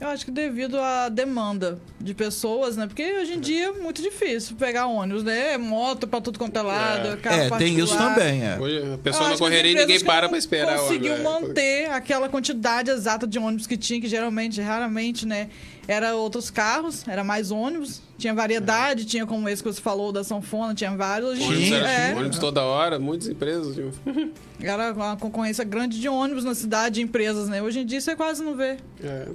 [0.00, 2.86] Eu acho que devido à demanda de pessoas, né?
[2.86, 5.52] Porque hoje em dia é muito difícil pegar ônibus, né?
[5.52, 7.16] É moto pra tudo quanto é lado, É.
[7.18, 8.58] carro é, tem isso também, é.
[8.58, 10.78] Hoje a pessoa as correria e ninguém para não pra esperar.
[10.78, 11.48] Conseguiu ônibus, né?
[11.48, 15.50] manter aquela quantidade exata de ônibus que tinha, que geralmente, raramente, né?
[15.86, 18.00] Era outros carros, era mais ônibus.
[18.16, 21.30] Tinha variedade, tinha como esse que você falou da Sanfona, tinha vários.
[21.32, 23.74] Hoje em Ônibus, dia, era- é, ônibus toda hora, muitas empresas.
[23.74, 23.90] tipo,
[24.62, 27.60] era uma concorrência grande de ônibus na cidade, de empresas, né?
[27.62, 28.76] Hoje em dia você quase não vê.
[29.04, 29.26] É.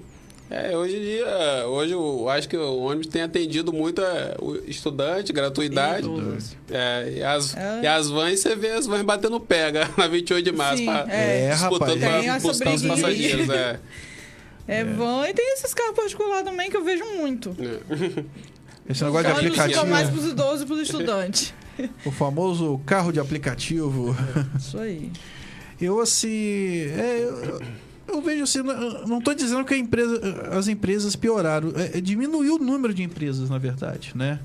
[0.49, 4.55] É, hoje em dia, hoje eu acho que o ônibus tem atendido muito é, o
[4.67, 6.07] estudante, gratuidade.
[6.69, 7.81] É, e, as, É.
[7.81, 11.05] e as vans, você vê as vans batendo pega na 28 de março, Sim, pra,
[11.09, 11.45] é.
[11.45, 13.49] É, disputando essa buscar os passageiros.
[13.49, 13.79] É.
[14.67, 17.55] É, van e tem esses carros particulares também que eu vejo muito.
[17.59, 18.23] É.
[18.89, 19.85] Esse negócio de Ônibus fica aplicativo.
[19.91, 21.53] mais pros idosos e pros estudantes.
[22.03, 24.17] O famoso carro de aplicativo.
[24.57, 25.11] Isso aí.
[25.79, 26.87] Eu, assim.
[26.97, 27.61] é, eu,
[28.15, 28.59] eu vejo assim.
[29.07, 30.19] Não, tô dizendo que empresa,
[30.51, 31.73] as empresas pioraram.
[31.75, 34.39] É, é, diminuiu o número de empresas, na verdade, né?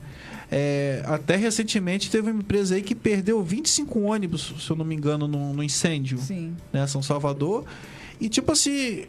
[0.51, 4.97] É, até recentemente teve uma empresa aí que perdeu 25 ônibus, se eu não me
[4.97, 6.57] engano, no, no incêndio, Sim.
[6.73, 6.87] né?
[6.87, 7.65] São Salvador.
[8.21, 9.05] E tipo assim.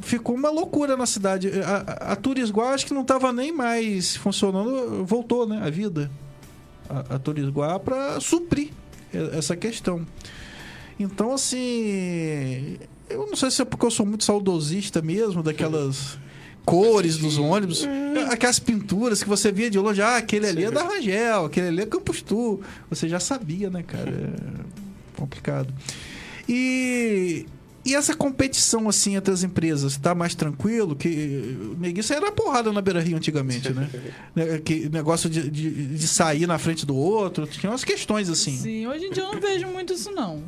[0.00, 1.50] ficou uma loucura na cidade.
[1.60, 6.10] A, a, a Turisguá acho que não estava nem mais funcionando, voltou, né, a vida.
[6.88, 8.70] A, a Turisguá para suprir
[9.36, 10.06] essa questão.
[10.98, 12.78] Então, assim,
[13.08, 16.18] eu não sei se é porque eu sou muito saudosista mesmo, daquelas
[16.64, 17.86] cores dos ônibus,
[18.30, 21.82] aquelas pinturas que você via de longe, ah, aquele ali é da Rangel, aquele ali
[21.82, 22.60] é Campus Tour.
[22.88, 24.10] Você já sabia, né, cara?
[24.10, 25.72] É complicado.
[26.48, 27.46] E,
[27.84, 30.96] e essa competição, assim, entre as empresas, tá mais tranquilo?
[30.96, 33.88] Que neguinho, isso era porrada na Beira Rio antigamente, né?
[34.34, 38.56] Né, que negócio de, de, de sair na frente do outro, tinha umas questões assim.
[38.56, 40.42] Sim, hoje em dia eu não vejo muito isso, não.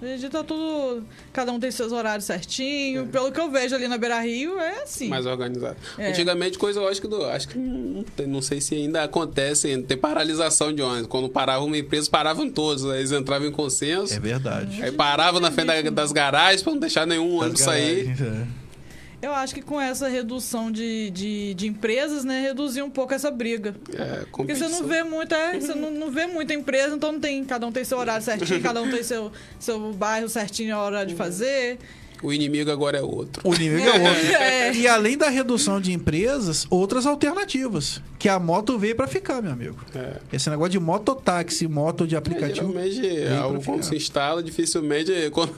[0.00, 1.04] Hoje em dia tá tudo.
[1.32, 3.06] Cada um tem seus horários certinho.
[3.08, 5.08] Pelo que eu vejo ali na Beira Rio, é assim.
[5.08, 5.76] mais organizado.
[5.98, 6.10] É.
[6.10, 7.24] Antigamente, coisa lógica do.
[7.24, 11.08] Acho que não, tem- não sei se ainda acontece, ainda tem paralisação de ônibus.
[11.08, 12.84] Quando parava uma empresa, paravam todos.
[12.84, 14.14] aí Eles entravam em consenso.
[14.14, 14.82] É verdade.
[14.82, 18.08] Aí paravam na frente da- das garagens pra não deixar nenhum ônibus sair.
[18.10, 18.57] É.
[19.20, 23.30] Eu acho que com essa redução de, de, de empresas, né, reduzir um pouco essa
[23.30, 23.74] briga.
[23.92, 27.20] É, Porque você não vê muita, é, você não, não vê muita empresa, então não
[27.20, 30.78] tem, cada um tem seu horário certinho, cada um tem seu, seu bairro certinho a
[30.78, 31.78] hora de fazer.
[32.22, 33.40] O inimigo agora é outro.
[33.48, 34.28] O inimigo é outro.
[34.38, 34.72] É.
[34.74, 38.00] E além da redução de empresas, outras alternativas.
[38.18, 39.76] Que a moto veio pra ficar, meu amigo.
[39.94, 40.16] É.
[40.32, 42.72] Esse negócio de mototáxi, moto de aplicativo.
[42.72, 45.54] Geralmente, pra algo quando se instala, dificilmente, quando,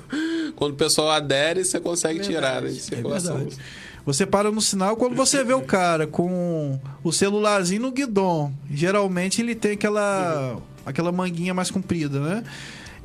[0.55, 3.37] quando o pessoal adere, você consegue tirar né, de É circulação.
[3.37, 3.57] verdade.
[4.07, 8.53] Você para no sinal quando você vê o cara com o celularzinho no guidão.
[8.71, 10.57] Geralmente ele tem aquela,
[10.87, 12.45] aquela manguinha mais comprida, né?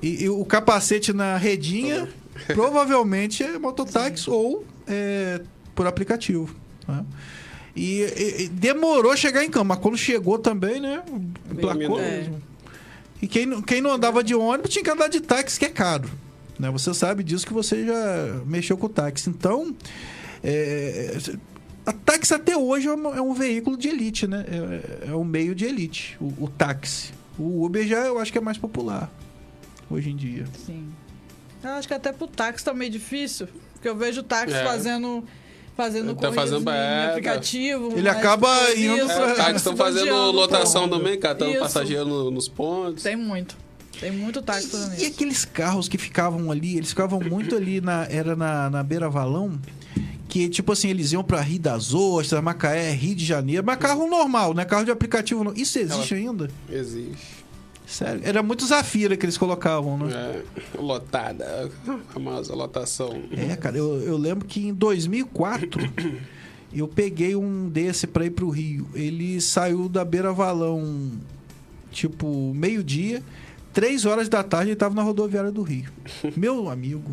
[0.01, 2.07] E, e o capacete na redinha
[2.47, 5.41] provavelmente é mototáxi ou é,
[5.73, 6.55] por aplicativo.
[6.87, 7.05] né?
[7.75, 11.03] E, e- e demorou a chegar em campo, mas quando chegou também, né?
[11.59, 12.19] Placou É.
[12.19, 12.41] mesmo.
[13.21, 15.69] E quem, não- quem não andava de ônibus tinha que andar de táxi, que é
[15.69, 16.09] caro.
[16.57, 16.69] Né?
[16.71, 19.29] Você sabe disso que você já mexeu com o táxi.
[19.29, 19.75] Então,
[20.43, 21.17] é,
[21.85, 24.45] a táxi até hoje é um, é um veículo de elite, né?
[24.47, 27.11] É, é um meio de elite, o, o táxi.
[27.37, 29.11] O Uber já eu acho que é mais popular
[29.89, 30.45] hoje em dia.
[30.65, 30.87] Sim.
[31.65, 33.47] Eu acho que até pro táxi tá meio difícil.
[33.73, 34.63] Porque eu vejo o táxi É.
[34.63, 35.23] fazendo.
[35.75, 37.97] Fazendo Tá fazendo- em é, aplicativo.
[37.97, 41.51] Ele acaba coisa, indo isso, pra- É, os táxis se estão fazendo lotação também, catando
[41.51, 41.59] Isso.
[41.59, 43.03] passageiro no- nos pontos.
[43.03, 43.57] Tem muito.
[43.99, 45.07] Tem muito táxi fazendo E isso.
[45.13, 48.05] aqueles carros que ficavam ali, eles ficavam muito ali na.
[48.09, 49.59] Era na, na Beira Valão.
[50.29, 53.63] Que, tipo assim, eles iam pra Rio das Ostras, Macaé, Rio de Janeiro.
[53.65, 54.63] Mas carro normal, né?
[54.65, 55.43] Carro de aplicativo.
[55.43, 55.53] Não.
[55.53, 56.49] Isso existe ainda?
[56.69, 57.44] Existe.
[57.85, 58.21] Sério.
[58.23, 60.11] Era muito Zafira que eles colocavam, né?
[60.13, 63.21] É, lotada, a famosa lotação.
[63.31, 65.81] É, cara, eu, eu lembro que em 2004
[66.73, 68.87] eu peguei um desse pra ir pro Rio.
[68.93, 71.11] Ele saiu da Beira Valão,
[71.91, 73.21] tipo, meio-dia.
[73.71, 75.91] Três horas da tarde ele tava na rodoviária do Rio.
[76.35, 77.11] Meu amigo,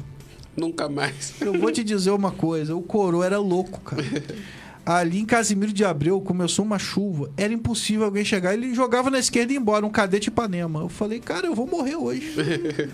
[0.56, 1.34] Nunca mais.
[1.40, 4.02] eu vou te dizer uma coisa: o coroa era louco, cara.
[4.84, 8.52] Ali em Casimiro de Abreu começou uma chuva, era impossível alguém chegar.
[8.52, 10.80] Ele jogava na esquerda e ia embora, um cadete Ipanema.
[10.80, 12.34] Eu falei, cara, eu vou morrer hoje.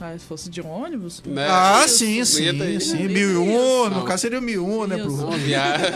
[0.00, 1.20] Ah, se fosse de ônibus.
[1.26, 1.44] Né?
[1.50, 1.96] ah, isso.
[1.98, 2.76] sim, Não sim, sim.
[2.76, 2.96] Isso.
[2.96, 4.04] Mil e um, no Não.
[4.04, 4.96] caso seria mil e um, né?
[4.96, 5.08] Pro...
[5.08, 5.22] Isso.
[5.22, 5.90] Não, viagem.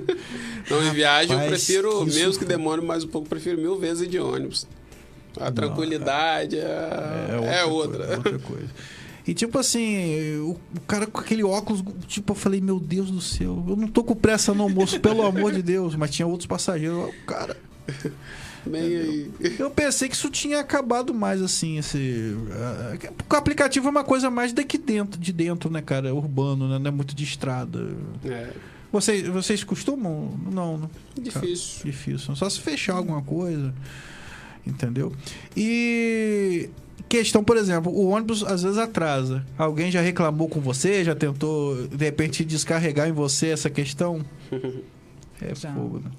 [0.70, 2.38] Não, em viagem eu Rapaz, prefiro, que mesmo sufoco.
[2.38, 4.66] que demore mais um pouco, prefiro mil vezes de ônibus.
[5.38, 7.98] A tranquilidade é, é outra.
[7.98, 8.68] coisa, outra coisa.
[9.26, 13.22] E tipo assim, o, o cara com aquele óculos, tipo, eu falei, meu Deus do
[13.22, 15.94] céu, eu não tô com pressa no almoço, pelo amor de Deus.
[15.96, 17.08] Mas tinha outros passageiros.
[17.08, 17.56] O cara,
[18.72, 19.30] aí.
[19.58, 22.36] eu pensei que isso tinha acabado mais assim, esse.
[23.16, 26.14] Porque o aplicativo é uma coisa mais daqui dentro, de dentro, né, cara?
[26.14, 26.78] Urbano, né?
[26.78, 27.96] Não é muito de estrada.
[28.26, 28.50] É
[28.92, 30.38] Vocês, vocês costumam?
[30.52, 30.90] Não, não.
[31.18, 31.86] difícil.
[31.86, 32.36] Difícil.
[32.36, 33.74] Só se fechar alguma coisa.
[34.66, 35.12] Entendeu?
[35.56, 36.68] E.
[37.14, 39.44] Questão, por exemplo, o ônibus às vezes atrasa.
[39.56, 41.04] Alguém já reclamou com você?
[41.04, 44.24] Já tentou, de repente, descarregar em você essa questão?
[45.42, 45.72] É Já.
[45.72, 46.10] fogo, né?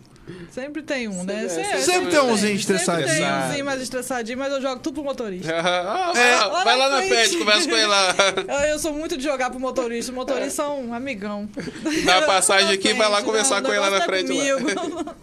[0.51, 1.47] Sempre tem um, né?
[1.47, 3.07] Sempre- sempre tem umzinho Sempre estressadinho.
[3.07, 5.51] tem umzinho mais estressadinho, mas eu jogo tudo pro motorista.
[5.55, 6.35] Ah, vai, É.
[6.35, 8.15] lá, vai lá na frente, conversa com ele lá.
[8.65, 10.11] Eu, eu sou muito de jogar pro motorista.
[10.11, 11.47] O motorista são um amigão.
[12.05, 14.47] Dá a passagem aqui, vai lá conversar não, com ele lá na negócio frente.
[14.49, 15.15] É Lá.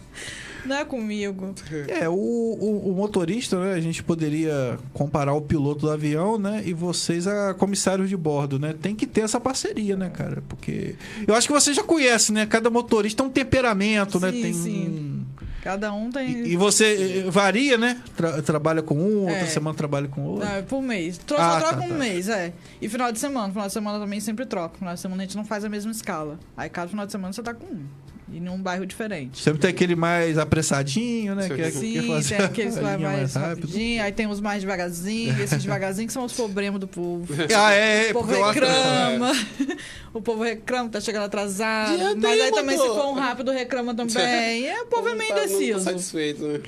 [0.65, 1.53] Não é comigo.
[1.87, 3.73] É, o, o, o motorista, né?
[3.73, 6.61] A gente poderia comparar o piloto do avião, né?
[6.65, 8.73] E vocês a comissários de bordo, né?
[8.81, 10.41] Tem que ter essa parceria, né, cara?
[10.47, 10.95] Porque.
[11.27, 12.45] Eu acho que você já conhece, né?
[12.45, 14.31] Cada motorista tem um temperamento, né?
[14.31, 15.25] Sim, Tem sim.
[15.61, 16.29] Cada um tem.
[16.43, 18.01] E, e você varia, né?
[18.17, 19.45] Tra- trabalha com um, outra É.
[19.45, 20.47] semana trabalha com outro.
[20.47, 21.17] É por mês.
[21.17, 21.95] Tro Ah, só troca tá, um tá.
[21.95, 22.51] mês, é.
[22.81, 23.47] E final de semana.
[23.49, 24.77] Final de semana também sempre troca.
[24.77, 26.37] Final de semana a gente não faz a mesma escala.
[26.57, 27.85] Aí cada final de semana você tá com um.
[28.31, 29.41] E num bairro diferente.
[29.41, 31.47] Sempre tem aquele mais apressadinho, né?
[31.47, 33.61] Que, é- que Sim, quer fazer tem aqueles que linha mais, rápido.
[33.67, 37.27] rapidinho, aí tem os mais devagarzinho, esses devagarzinho que são os problemas do povo.
[37.55, 39.31] Ah, é, é, O povo reclama.
[40.13, 41.97] O povo reclama, tá chegando atrasado.
[42.17, 44.67] Mas aí, aí também, se for um rápido, reclama também.
[44.69, 45.79] É, o povo é meio Tá- tá indeciso.
[45.81, 46.59] satisfeito, né?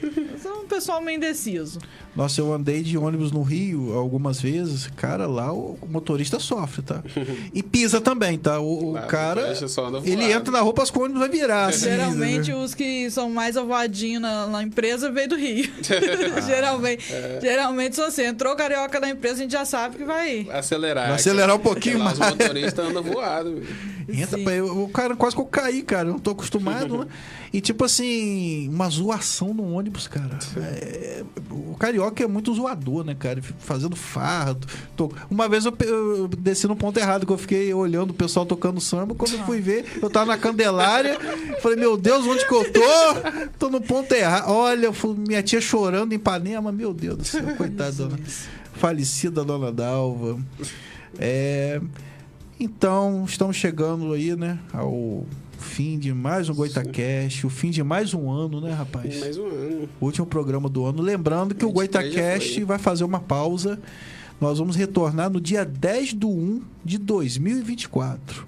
[0.42, 1.80] São um pessoal meio indeciso.
[2.16, 4.88] Nossa, eu andei de ônibus no Rio algumas vezes.
[4.96, 7.04] Cara, lá o motorista sofre, tá?
[7.54, 8.60] E pisa também, tá?
[8.60, 9.54] O, o Ah, cara,
[10.04, 11.68] ele entra na roupa, as que o ônibus vai virar.
[11.68, 12.58] Assim, Geralmente né?
[12.58, 15.70] os que são mais ovadinhos na, na empresa veio do Rio.
[16.36, 17.40] Ah, geralmente, é.
[17.42, 20.48] geralmente, se você entrou carioca na empresa, a gente já sabe que vai.
[20.52, 21.08] Acelerar.
[21.08, 22.20] Vai acelerar um pouquinho mais.
[22.20, 23.62] Os motoristas andam voado.
[24.10, 26.10] Entra, pá, eu- o cara quase que eu caí, cara.
[26.10, 27.08] Eu não tô acostumado, né?
[27.54, 30.38] E tipo assim, uma zoação no ônibus, cara.
[30.58, 33.42] É, o carioca é muito zoador, né, cara?
[33.60, 34.58] Fazendo farra.
[34.96, 38.46] tô- Uma vez eu, eu desci no ponto errado, que eu fiquei olhando o pessoal
[38.46, 39.16] tocando samba.
[39.16, 41.18] Quando eu fui ver, eu tava na Candelária.
[41.62, 43.50] Falei, meu Deus, onde que eu tô?
[43.58, 44.50] Tô no ponto errado.
[44.50, 44.90] Olha,
[45.28, 46.72] minha tia chorando em Ipanema.
[46.72, 47.92] Meu Deus do céu, coitada.
[47.92, 48.20] dona-
[48.76, 50.38] Falecida dona Dalva.
[51.18, 51.80] É.
[52.60, 55.26] Então, estamos chegando aí, né, ao
[55.60, 59.20] fim de mais um Goitacast, o fim de mais um ano, né, rapaz?
[59.20, 59.90] Mais um ano.
[60.00, 61.02] O último programa do ano.
[61.02, 63.78] Lembrando que o 23 já Goitacast vai fazer uma pausa.
[64.40, 68.48] Nós vamos retornar no dia 10 do 1 de 2024.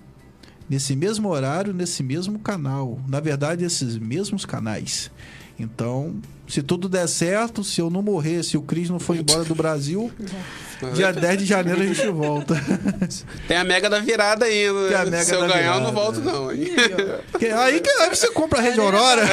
[0.70, 3.00] Nesse mesmo horário, nesse mesmo canal.
[3.08, 5.12] Na verdade, esses mesmos canais.
[5.60, 6.16] Então,
[6.48, 9.56] se tudo der certo, se eu não morrer, se o Cris não for embora do
[9.56, 10.12] Brasil,
[10.94, 12.56] dia 10 de janeiro a gente volta.
[13.48, 14.88] Tem a mega da virada ainda.
[14.88, 15.12] Tem a né?
[15.12, 15.92] mega Se eu da ganhar, eu não virada.
[15.92, 16.50] volto, não.
[17.60, 19.24] aí, que, aí você compra a Rede Aurora.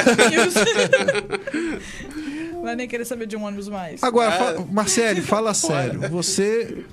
[2.63, 4.01] Vai nem querer saber de um ônibus mais.
[4.03, 4.37] Agora, Ah.
[4.55, 6.01] fa Marcele, fala sério.
[6.09, 6.83] Você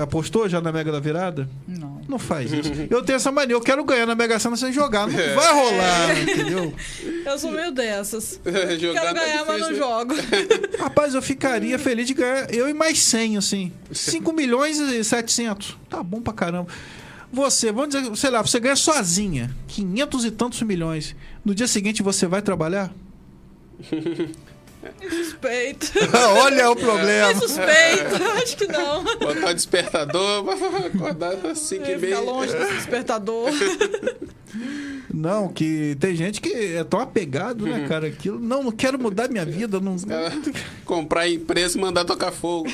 [0.00, 1.48] apostou já na Mega da Virada?
[1.66, 2.00] Não.
[2.08, 2.72] Não faz isso.
[2.90, 5.06] Eu tenho essa mania, eu quero ganhar na Mega Sena sem jogar.
[5.06, 6.74] Não vai rolar, entendeu?
[7.24, 8.40] Eu sou meio dessas.
[8.78, 9.74] Jogar Quero tá ganhar, mas não né?
[9.76, 10.14] jogo.
[10.78, 13.72] Rapaz, eu ficaria feliz de ganhar eu e mais 100, assim.
[13.92, 15.78] 5 milhões e 700.
[15.88, 16.68] Tá bom pra caramba.
[17.32, 21.14] Você, vamos dizer, sei lá, você ganha sozinha 500 e tantos milhões.
[21.44, 22.92] No dia seguinte você vai trabalhar?
[25.08, 25.92] Suspeito.
[26.42, 27.34] Olha o É problema.
[27.40, 28.24] suspeito.
[28.42, 29.04] Acho que não.
[29.04, 30.44] Botar despertador,
[30.94, 32.20] acordar às 5 e Ficar meia.
[32.20, 33.50] longe desse despertador.
[35.12, 38.06] Não, que tem gente que é tão apegado, né, cara?
[38.08, 38.38] Aquilo.
[38.38, 39.78] Não, não quero mudar minha vida.
[39.80, 39.98] Não...
[39.98, 40.32] Cara,
[40.84, 42.68] Comprar empresa e mandar tocar fogo.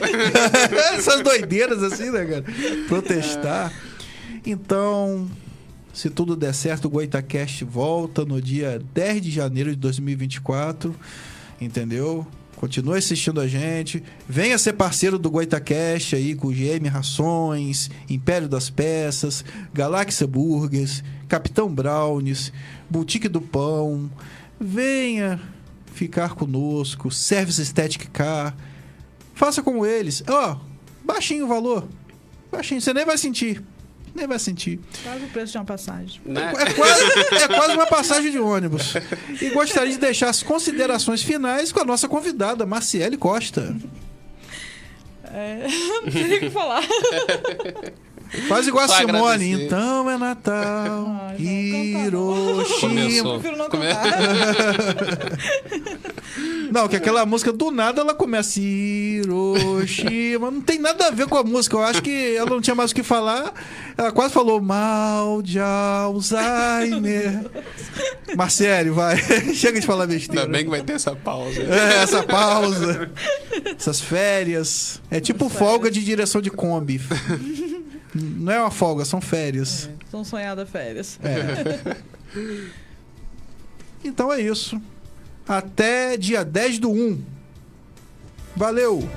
[0.94, 2.44] Essas doideiras assim, né, cara?
[2.88, 3.72] Protestar.
[4.46, 5.28] Então,
[5.92, 10.94] se tudo der certo, o Goitacast volta no dia 10 de janeiro de 2024.
[11.60, 12.26] Entendeu?
[12.56, 14.02] Continue assistindo a gente.
[14.28, 21.72] Venha ser parceiro do Goitacast aí com GM Rações, Império das Peças, Galáxia Burgers, Capitão
[21.72, 22.52] Brownies,
[22.90, 24.10] Boutique do Pão.
[24.58, 25.40] Venha
[25.92, 28.56] ficar conosco, Service Static Car.
[29.34, 30.24] Faça como eles.
[30.28, 30.58] Ó,
[31.04, 31.88] baixinho o valor.
[32.50, 33.62] Baixinho, você nem vai sentir.
[34.14, 34.80] Nem vai sentir.
[35.02, 36.20] Quase o preço de uma passagem.
[36.24, 36.52] Né?
[36.56, 37.02] É quase,
[37.44, 38.94] é quase uma passagem de ônibus.
[39.40, 43.76] E gostaria de deixar as considerações finais com a nossa convidada, Marciele Costa.
[45.24, 45.66] É,
[46.04, 46.82] não sei nem o que falar.
[48.48, 49.18] Faz igual a Só Simone.
[49.18, 49.64] agradecer.
[49.64, 51.04] Então é Natal,
[51.36, 52.06] Começou.
[52.06, 53.38] Hiroshima.
[53.38, 53.86] Prefiro não Come-.
[56.70, 60.50] Não, que aquela música do nada ela começa Hiroshima.
[60.50, 61.76] Não tem nada a ver com a música.
[61.76, 63.52] Eu acho que ela não tinha mais o que falar.
[63.96, 67.46] Ela quase falou mal de Alzheimer.
[68.36, 69.16] Marcele, vai.
[69.54, 70.42] Chega de falar besteira.
[70.42, 71.62] Ainda bem que vai ter essa pausa.
[71.62, 73.10] É, essa pausa.
[73.76, 75.00] Essas férias.
[75.10, 77.00] É tipo folga de direção de Kombi.
[78.14, 79.88] Não é uma folga, são férias.
[80.10, 81.18] São sonhadas férias.
[81.22, 81.96] É.
[84.04, 84.80] Então é isso.
[85.46, 87.20] Até dia 10 do 1.
[88.54, 89.08] Valeu!